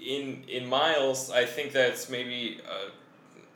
in 0.06 0.44
in 0.50 0.68
miles, 0.68 1.32
I 1.32 1.46
think 1.46 1.72
that's 1.72 2.10
maybe 2.10 2.60
uh, 2.70 2.90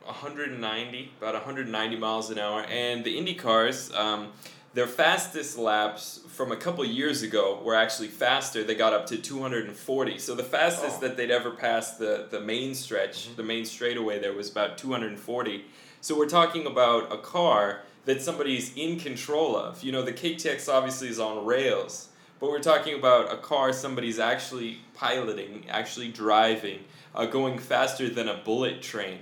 190, 0.06 1.12
about 1.20 1.34
190 1.34 1.96
miles 1.96 2.30
an 2.30 2.38
hour. 2.38 2.62
And 2.62 3.04
the 3.04 3.16
Indy 3.18 3.34
cars, 3.34 3.92
um, 3.94 4.28
their 4.74 4.86
fastest 4.86 5.58
laps 5.58 6.20
from 6.38 6.52
a 6.52 6.56
couple 6.56 6.84
years 6.84 7.22
ago 7.22 7.60
were 7.64 7.74
actually 7.74 8.06
faster. 8.06 8.62
They 8.62 8.76
got 8.76 8.92
up 8.92 9.06
to 9.06 9.16
240. 9.16 10.18
So 10.20 10.36
the 10.36 10.44
fastest 10.44 10.98
Oh. 10.98 11.00
that 11.00 11.16
they'd 11.16 11.32
ever 11.32 11.50
passed 11.50 11.98
the, 11.98 12.28
the 12.30 12.38
main 12.40 12.76
stretch, 12.76 13.34
the 13.34 13.42
main 13.42 13.64
straightaway 13.64 14.20
there 14.20 14.32
was 14.32 14.48
about 14.48 14.78
240. 14.78 15.64
So 16.00 16.16
we're 16.16 16.28
talking 16.28 16.64
about 16.64 17.12
a 17.12 17.18
car 17.18 17.80
that 18.04 18.22
somebody's 18.22 18.72
in 18.76 19.00
control 19.00 19.56
of. 19.56 19.82
You 19.82 19.90
know, 19.90 20.02
the 20.02 20.12
KTX 20.12 20.72
obviously 20.72 21.08
is 21.08 21.18
on 21.18 21.44
rails, 21.44 22.06
but 22.38 22.50
we're 22.50 22.60
talking 22.60 22.94
about 22.96 23.32
a 23.32 23.38
car 23.38 23.72
somebody's 23.72 24.20
actually 24.20 24.78
piloting, 24.94 25.64
actually 25.68 26.12
driving, 26.12 26.84
uh, 27.16 27.26
going 27.26 27.58
faster 27.58 28.08
than 28.08 28.28
a 28.28 28.36
bullet 28.44 28.80
train. 28.80 29.18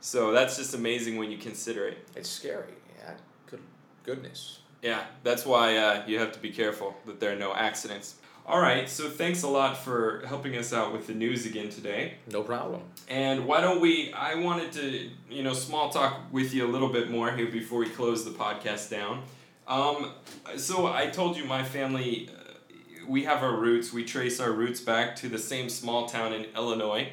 So 0.00 0.32
that's 0.32 0.56
just 0.56 0.74
amazing 0.74 1.18
when 1.18 1.30
you 1.30 1.36
consider 1.36 1.86
it. 1.88 2.08
It's 2.16 2.30
scary. 2.30 2.72
Yeah. 2.98 3.12
Good 3.50 3.60
goodness. 4.02 4.60
Yeah, 4.84 5.02
that's 5.22 5.46
why 5.46 5.78
uh, 5.78 6.02
you 6.06 6.18
have 6.18 6.32
to 6.32 6.38
be 6.38 6.50
careful 6.50 6.94
that 7.06 7.18
there 7.18 7.32
are 7.32 7.38
no 7.38 7.54
accidents. 7.54 8.16
All 8.44 8.60
right, 8.60 8.86
so 8.86 9.08
thanks 9.08 9.42
a 9.42 9.48
lot 9.48 9.78
for 9.78 10.22
helping 10.26 10.58
us 10.58 10.74
out 10.74 10.92
with 10.92 11.06
the 11.06 11.14
news 11.14 11.46
again 11.46 11.70
today. 11.70 12.16
No 12.30 12.42
problem. 12.42 12.82
And 13.08 13.46
why 13.46 13.62
don't 13.62 13.80
we? 13.80 14.12
I 14.12 14.34
wanted 14.34 14.72
to, 14.72 15.10
you 15.30 15.42
know, 15.42 15.54
small 15.54 15.88
talk 15.88 16.30
with 16.30 16.52
you 16.52 16.66
a 16.66 16.70
little 16.70 16.90
bit 16.90 17.10
more 17.10 17.32
here 17.32 17.50
before 17.50 17.78
we 17.78 17.88
close 17.88 18.26
the 18.26 18.32
podcast 18.32 18.90
down. 18.90 19.22
Um, 19.66 20.12
so 20.56 20.86
I 20.86 21.06
told 21.06 21.38
you 21.38 21.46
my 21.46 21.64
family, 21.64 22.28
uh, 22.28 23.06
we 23.08 23.24
have 23.24 23.42
our 23.42 23.56
roots. 23.56 23.90
We 23.90 24.04
trace 24.04 24.38
our 24.38 24.52
roots 24.52 24.82
back 24.82 25.16
to 25.16 25.30
the 25.30 25.38
same 25.38 25.70
small 25.70 26.04
town 26.04 26.34
in 26.34 26.44
Illinois. 26.54 27.08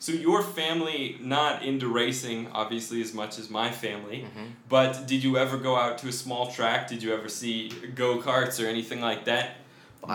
So 0.00 0.12
your 0.12 0.42
family 0.42 1.18
not 1.20 1.62
into 1.62 1.86
racing, 1.86 2.48
obviously, 2.52 3.02
as 3.02 3.12
much 3.12 3.38
as 3.38 3.50
my 3.50 3.70
family. 3.70 4.26
But 4.68 5.06
did 5.06 5.22
you 5.22 5.36
ever 5.36 5.58
go 5.58 5.76
out 5.76 5.98
to 5.98 6.08
a 6.08 6.12
small 6.12 6.50
track? 6.50 6.88
Did 6.88 7.02
you 7.02 7.12
ever 7.12 7.28
see 7.28 7.68
go 7.94 8.18
karts 8.18 8.64
or 8.64 8.66
anything 8.66 9.02
like 9.02 9.26
that? 9.26 9.56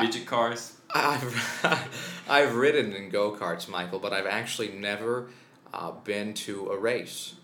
Midget 0.01 0.25
cars. 0.25 0.73
I've 0.93 1.99
I've 2.27 2.55
ridden 2.55 2.93
in 2.93 3.09
go 3.09 3.31
karts, 3.35 3.67
Michael, 3.69 3.99
but 3.99 4.11
I've 4.11 4.25
actually 4.25 4.69
never 4.69 5.27
uh, 5.71 5.91
been 5.91 6.33
to 6.45 6.71
a 6.71 6.77
race. 6.79 7.35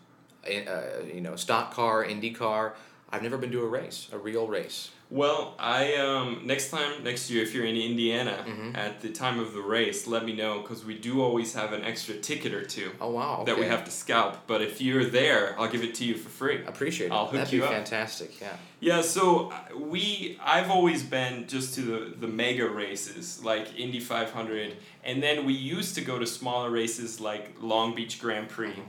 In, 0.47 0.67
uh, 0.67 1.03
you 1.13 1.21
know, 1.21 1.35
stock 1.35 1.71
car, 1.71 2.03
Indy 2.03 2.31
car. 2.31 2.73
I've 3.11 3.21
never 3.21 3.37
been 3.37 3.51
to 3.51 3.61
a 3.61 3.67
race, 3.67 4.07
a 4.11 4.17
real 4.17 4.47
race. 4.47 4.89
Well, 5.13 5.55
I 5.59 5.95
um 5.95 6.43
next 6.45 6.69
time 6.69 7.03
next 7.03 7.29
year 7.29 7.43
if 7.43 7.53
you're 7.53 7.65
in 7.65 7.75
Indiana 7.75 8.45
Mhm. 8.47 8.77
at 8.77 9.01
the 9.01 9.09
time 9.09 9.39
of 9.39 9.51
the 9.53 9.59
race, 9.59 10.07
let 10.07 10.23
me 10.23 10.31
know 10.31 10.61
because 10.61 10.85
we 10.85 10.93
do 10.93 11.21
always 11.21 11.53
have 11.53 11.73
an 11.73 11.83
extra 11.83 12.15
ticket 12.15 12.53
or 12.53 12.63
two 12.63 12.91
Oh 13.01 13.09
wow! 13.09 13.43
that 13.45 13.59
we 13.59 13.65
have 13.65 13.83
to 13.83 13.91
scalp. 13.91 14.47
But 14.47 14.61
if 14.61 14.79
you're 14.79 15.03
there, 15.03 15.53
I'll 15.59 15.67
give 15.67 15.83
it 15.83 15.95
to 15.95 16.05
you 16.05 16.15
for 16.15 16.29
free. 16.29 16.59
I 16.65 16.69
appreciate 16.69 17.07
it. 17.07 17.11
I'll 17.11 17.25
hook 17.25 17.33
That'd 17.39 17.51
you 17.53 17.59
be 17.59 17.65
up. 17.65 17.73
fantastic. 17.73 18.39
Yeah. 18.39 18.55
Yeah, 18.79 19.01
so 19.01 19.51
uh, 19.51 19.77
we 19.77 20.39
I've 20.41 20.71
always 20.71 21.03
been 21.03 21.45
just 21.45 21.75
to 21.75 21.81
the 21.81 21.99
the 22.23 22.27
mega 22.43 22.67
races 22.69 23.43
like 23.43 23.77
Indy 23.77 23.99
500, 23.99 24.77
and 25.03 25.21
then 25.21 25.43
we 25.45 25.53
used 25.53 25.93
to 25.95 26.01
go 26.01 26.19
to 26.19 26.25
smaller 26.25 26.69
races 26.69 27.19
like 27.19 27.43
Long 27.59 27.93
Beach 27.93 28.17
Grand 28.17 28.47
Prix, 28.47 28.79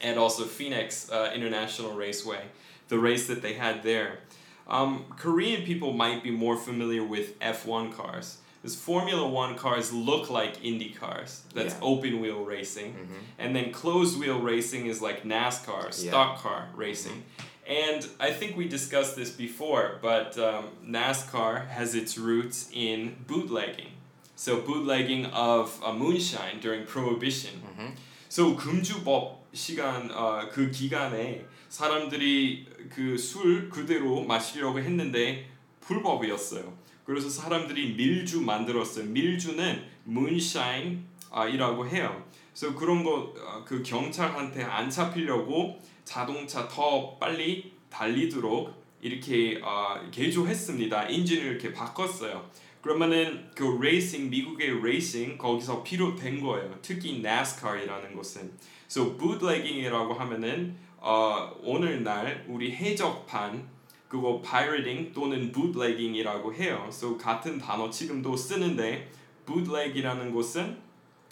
and 0.00 0.18
also 0.18 0.44
Phoenix 0.44 1.10
uh, 1.12 1.30
International 1.34 1.92
Raceway, 1.92 2.44
the 2.88 2.98
race 2.98 3.26
that 3.26 3.42
they 3.42 3.52
had 3.52 3.82
there. 3.82 4.20
Um, 4.67 5.05
Korean 5.17 5.63
people 5.63 5.93
might 5.93 6.23
be 6.23 6.31
more 6.31 6.57
familiar 6.57 7.03
with 7.03 7.39
F1 7.39 7.93
cars. 7.93 8.37
Because 8.61 8.75
Formula 8.75 9.25
One 9.25 9.55
cars 9.55 9.93
look 9.93 10.29
like 10.29 10.53
Indy 10.63 10.89
cars. 10.89 11.41
That's 11.53 11.75
Yeah. 11.75 11.81
open 11.91 12.19
wheel 12.21 12.43
racing. 12.43 12.93
Mhm. 12.93 13.19
And 13.39 13.55
then 13.55 13.71
closed 13.71 14.19
wheel 14.19 14.39
racing 14.39 14.87
is 14.87 14.99
like 15.01 15.23
NASCAR, 15.23 15.85
Yeah. 15.85 16.09
stock 16.09 16.41
car 16.43 16.67
racing. 16.75 17.23
And 17.67 18.07
I 18.19 18.31
think 18.31 18.57
we 18.57 18.67
discussed 18.67 19.15
this 19.15 19.29
before, 19.29 19.99
but 20.01 20.37
um, 20.39 20.65
NASCAR 20.83 21.67
has 21.69 21.95
its 21.95 22.17
roots 22.17 22.69
in 22.73 23.15
bootlegging. 23.27 23.91
So, 24.35 24.61
bootlegging 24.61 25.25
of 25.33 25.79
uh, 25.83 25.91
moonshine 25.93 26.59
during 26.61 26.85
Prohibition. 26.85 27.61
Mhm. 27.65 27.95
So, 28.29 28.53
금주법 28.53 29.40
시간, 29.52 30.10
어, 30.10 30.48
그 30.50 30.70
기간에 30.70 31.44
사람들이 31.68 32.66
그 32.90 33.16
술 33.18 33.68
그대로 33.70 34.22
마시려고 34.24 34.78
했는데 34.78 35.48
불법이었어요. 35.80 36.72
그래서 37.04 37.28
사람들이 37.28 37.94
밀주 37.94 38.40
만들었어요. 38.42 39.06
밀주는 39.06 39.82
moonshine 40.08 41.02
아, 41.30 41.46
이라고 41.46 41.86
해요. 41.88 42.24
그래서 42.54 42.74
그런 42.74 43.02
거 43.04 43.32
그 43.64 43.82
경찰한테 43.82 44.62
안 44.64 44.90
잡히려고 44.90 45.78
자동차 46.04 46.68
더 46.68 47.16
빨리 47.18 47.72
달리도록 47.90 48.82
이렇게 49.00 49.60
어, 49.62 50.00
개조했습니다. 50.10 51.08
인진을 51.08 51.44
이렇게 51.44 51.72
바꿨어요. 51.72 52.50
그러면은 52.82 53.48
그 53.54 53.64
레이싱 53.80 54.28
미국의 54.30 54.82
레이싱 54.82 55.38
거기서 55.38 55.82
비롯된 55.82 56.40
거예요. 56.42 56.78
특히 56.82 57.18
NASCAR이라는 57.18 58.14
것은. 58.16 58.52
So 58.92 59.16
bootlegging이라고 59.16 60.12
하면은 60.12 60.76
어, 60.98 61.50
오늘날 61.62 62.44
우리 62.46 62.72
해적판 62.72 63.66
그거 64.06 64.42
pirating 64.42 65.14
또는 65.14 65.50
bootlegging이라고 65.50 66.52
해요. 66.52 66.84
So 66.90 67.16
같은 67.16 67.56
단어 67.58 67.88
지금도 67.88 68.36
쓰는데 68.36 69.10
bootleg이라는 69.46 70.34
것은 70.34 70.76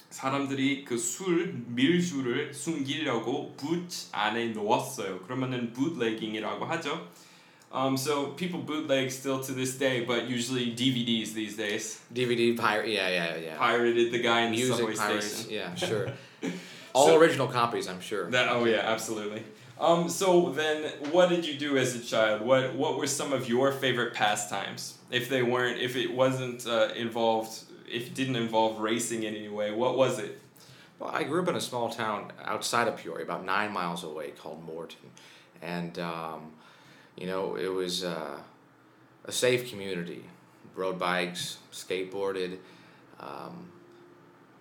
사람들이 0.09 0.87
그 0.87 0.97
술 0.97 1.53
밀주를 1.67 2.55
숨기려고 2.55 3.55
boot 3.61 4.09
안에 4.13 4.55
넣었어요. 4.55 5.21
그러면은 5.21 5.75
bootlegging이라고 5.75 6.65
하죠. 6.65 7.09
Um, 7.71 7.95
so 7.95 8.35
people 8.37 8.65
bootleg 8.65 9.11
still 9.13 9.43
to 9.43 9.53
this 9.55 9.77
day, 9.79 10.07
but 10.07 10.27
usually 10.31 10.75
DVDs 10.75 11.35
these 11.35 11.59
days. 11.59 12.01
DVD 12.11 12.57
pirate. 12.57 12.89
Yeah, 12.89 13.09
yeah, 13.11 13.37
yeah. 13.37 13.59
Pirated 13.59 14.11
the 14.13 14.23
guy 14.23 14.47
in 14.47 14.53
the 14.53 14.63
subway 14.65 14.87
Music 14.87 14.97
pirates. 14.97 15.27
station. 15.27 15.51
Yeah, 15.53 15.75
sure. 15.75 16.09
All 16.93 17.07
So- 17.07 17.19
original 17.19 17.49
copies, 17.49 17.89
I'm 17.89 18.01
sure. 18.01 18.31
That 18.31 18.49
oh 18.51 18.65
yeah, 18.65 18.81
absolutely. 18.85 19.45
Um, 19.79 20.11
so 20.11 20.51
then, 20.51 20.93
what 21.11 21.31
did 21.31 21.47
you 21.47 21.55
do 21.55 21.79
as 21.79 21.95
a 21.95 22.01
child? 22.01 22.43
What 22.43 22.75
what 22.75 22.99
were 22.99 23.07
some 23.07 23.33
of 23.33 23.49
your 23.49 23.73
favorite 23.73 24.13
pastimes? 24.13 24.99
If 25.11 25.29
they 25.29 25.43
weren't, 25.43 25.81
if 25.81 25.97
it 25.97 26.13
wasn't 26.13 26.67
uh, 26.67 26.89
involved, 26.95 27.63
if 27.91 28.09
it 28.09 28.15
didn't 28.15 28.37
involve 28.37 28.79
racing 28.81 29.23
in 29.23 29.35
any 29.35 29.49
way, 29.49 29.73
what 29.73 29.97
was 29.97 30.19
it? 30.19 30.39
Well, 30.99 31.11
I 31.11 31.23
grew 31.25 31.41
up 31.43 31.49
in 31.49 31.57
a 31.57 31.61
small 31.63 31.89
town 31.89 32.31
outside 32.45 32.89
of 32.89 32.97
Peoria, 32.99 33.25
about 33.25 33.43
nine 33.45 33.73
miles 33.73 34.05
away, 34.05 34.33
called 34.33 34.63
Morton, 34.63 35.11
and 35.63 35.99
um, 35.99 36.53
you 37.17 37.27
know 37.27 37.57
it 37.57 37.73
was 37.73 38.05
uh, 38.05 38.37
a 39.25 39.33
safe 39.33 39.71
community. 39.71 40.25
Rode 40.75 40.99
bikes, 40.99 41.57
skateboarded, 41.73 42.59
um, 43.19 43.71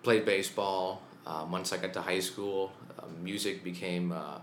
played 0.02 0.24
baseball. 0.24 1.02
Um, 1.26 1.52
once 1.52 1.72
I 1.72 1.76
got 1.76 1.92
to 1.94 2.02
high 2.02 2.20
school, 2.20 2.72
uh, 2.98 3.04
music 3.22 3.62
became 3.62 4.12
uh, 4.12 4.38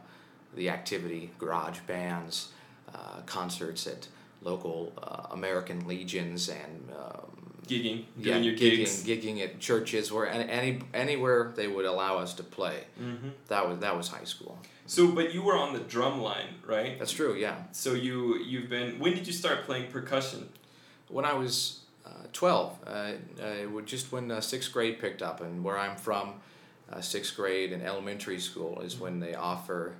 the 0.56 0.70
activity. 0.70 1.32
Garage 1.40 1.80
bands, 1.88 2.50
uh, 2.94 3.22
concerts 3.26 3.88
at 3.88 4.08
local 4.42 4.94
uh, 5.02 5.28
American 5.34 5.88
legions, 5.88 6.50
and 6.50 6.90
um, 6.98 7.22
Gigging, 7.68 8.06
yeah, 8.18 8.38
your 8.38 8.54
gigging, 8.56 8.78
gigs. 8.78 9.04
gigging 9.04 9.44
at 9.44 9.60
churches, 9.60 10.10
where 10.10 10.26
any, 10.26 10.50
any 10.50 10.80
anywhere 10.94 11.52
they 11.54 11.68
would 11.68 11.84
allow 11.84 12.18
us 12.18 12.34
to 12.36 12.44
play. 12.44 12.86
hmm 12.98 13.30
That 13.50 13.68
was 13.68 13.80
that 13.80 13.98
was 13.98 14.08
high 14.08 14.24
school. 14.24 14.58
So, 14.86 15.12
but 15.12 15.34
you 15.34 15.42
were 15.42 15.58
on 15.58 15.74
the 15.74 15.80
drum 15.82 16.22
line, 16.22 16.48
right? 16.66 16.98
That's 16.98 17.12
true. 17.12 17.36
Yeah, 17.36 17.56
So 17.74 17.94
you 17.94 18.38
you've 18.38 18.70
been. 18.70 19.00
When 19.00 19.13
did 19.16 19.28
you 19.28 19.34
start 19.34 19.66
playing 19.66 19.92
percussion? 19.92 20.48
when 21.10 21.26
I 21.26 21.34
was 21.34 21.82
uh, 22.06 22.10
twelve, 22.32 22.78
uh, 22.88 23.14
uh, 23.41 23.82
just 23.86 24.12
when 24.14 24.32
uh, 24.32 24.39
sixth 24.39 24.72
grade 24.72 24.97
picked 24.99 25.22
up, 25.22 25.41
and 25.41 25.62
where 25.62 25.78
I'm 25.78 25.97
from, 25.97 26.36
uh, 26.93 27.01
sixth 27.01 27.37
grade 27.37 27.72
and 27.72 27.83
elementary 27.83 28.39
school 28.41 28.80
is 28.80 28.99
when 28.99 29.20
they 29.20 29.35
offer 29.35 29.95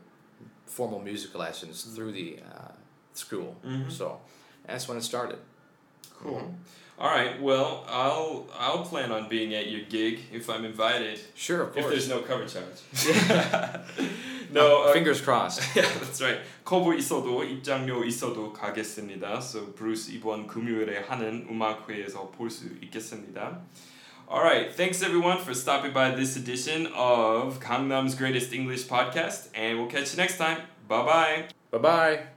formal 0.66 1.01
music 1.01 1.35
lessons 1.35 1.85
through 1.85 2.12
the 2.12 2.39
uh, 2.45 2.72
school. 3.14 3.57
Mhm. 3.64 3.91
So 3.91 4.20
that's 4.66 4.89
when 4.89 4.97
it 4.99 5.03
started. 5.05 5.39
Cool. 6.18 6.41
Mhm. 6.41 6.55
All 6.99 7.09
right. 7.11 7.41
Well, 7.43 7.85
I'll 7.89 8.47
I'll 8.57 8.85
plan 8.85 9.11
on 9.11 9.28
being 9.28 9.55
at 9.55 9.66
your 9.68 9.80
gig 9.89 10.20
if 10.30 10.49
I'm 10.49 10.64
invited. 10.64 11.18
Sure, 11.35 11.62
of 11.62 11.76
If 11.76 11.83
course. 11.83 11.91
there's 11.91 12.09
no 12.09 12.20
cover 12.20 12.47
charge. 12.47 12.78
no. 14.53 14.85
uh, 14.85 14.93
Fingers 14.93 15.20
crossed. 15.20 15.61
yeah, 15.74 15.89
that's 15.99 16.20
right. 16.22 16.39
커버 16.64 16.95
있어도 16.95 17.43
입장료 17.45 18.05
있어도 18.05 18.53
가겠습니다. 18.53 19.41
So 19.41 19.72
브루스 19.72 20.12
이번 20.12 20.47
금요일에 20.47 20.99
하는 21.09 21.47
음악회에서 21.51 22.30
볼 22.30 22.51
수 22.51 22.66
있겠습니다. 22.83 23.61
Alright, 24.30 24.73
thanks 24.73 25.01
everyone 25.01 25.38
for 25.38 25.53
stopping 25.53 25.93
by 25.93 26.11
this 26.11 26.36
edition 26.36 26.88
of 26.93 27.61
Gangnam's 27.61 28.13
Greatest 28.13 28.51
English 28.51 28.84
Podcast, 28.84 29.47
and 29.55 29.80
we'll 29.80 29.88
catch 29.88 30.11
you 30.11 30.17
next 30.17 30.38
time. 30.38 30.63
Bye 30.86 31.05
bye. 31.05 31.43
bye 31.71 31.78
bye. 31.78 32.37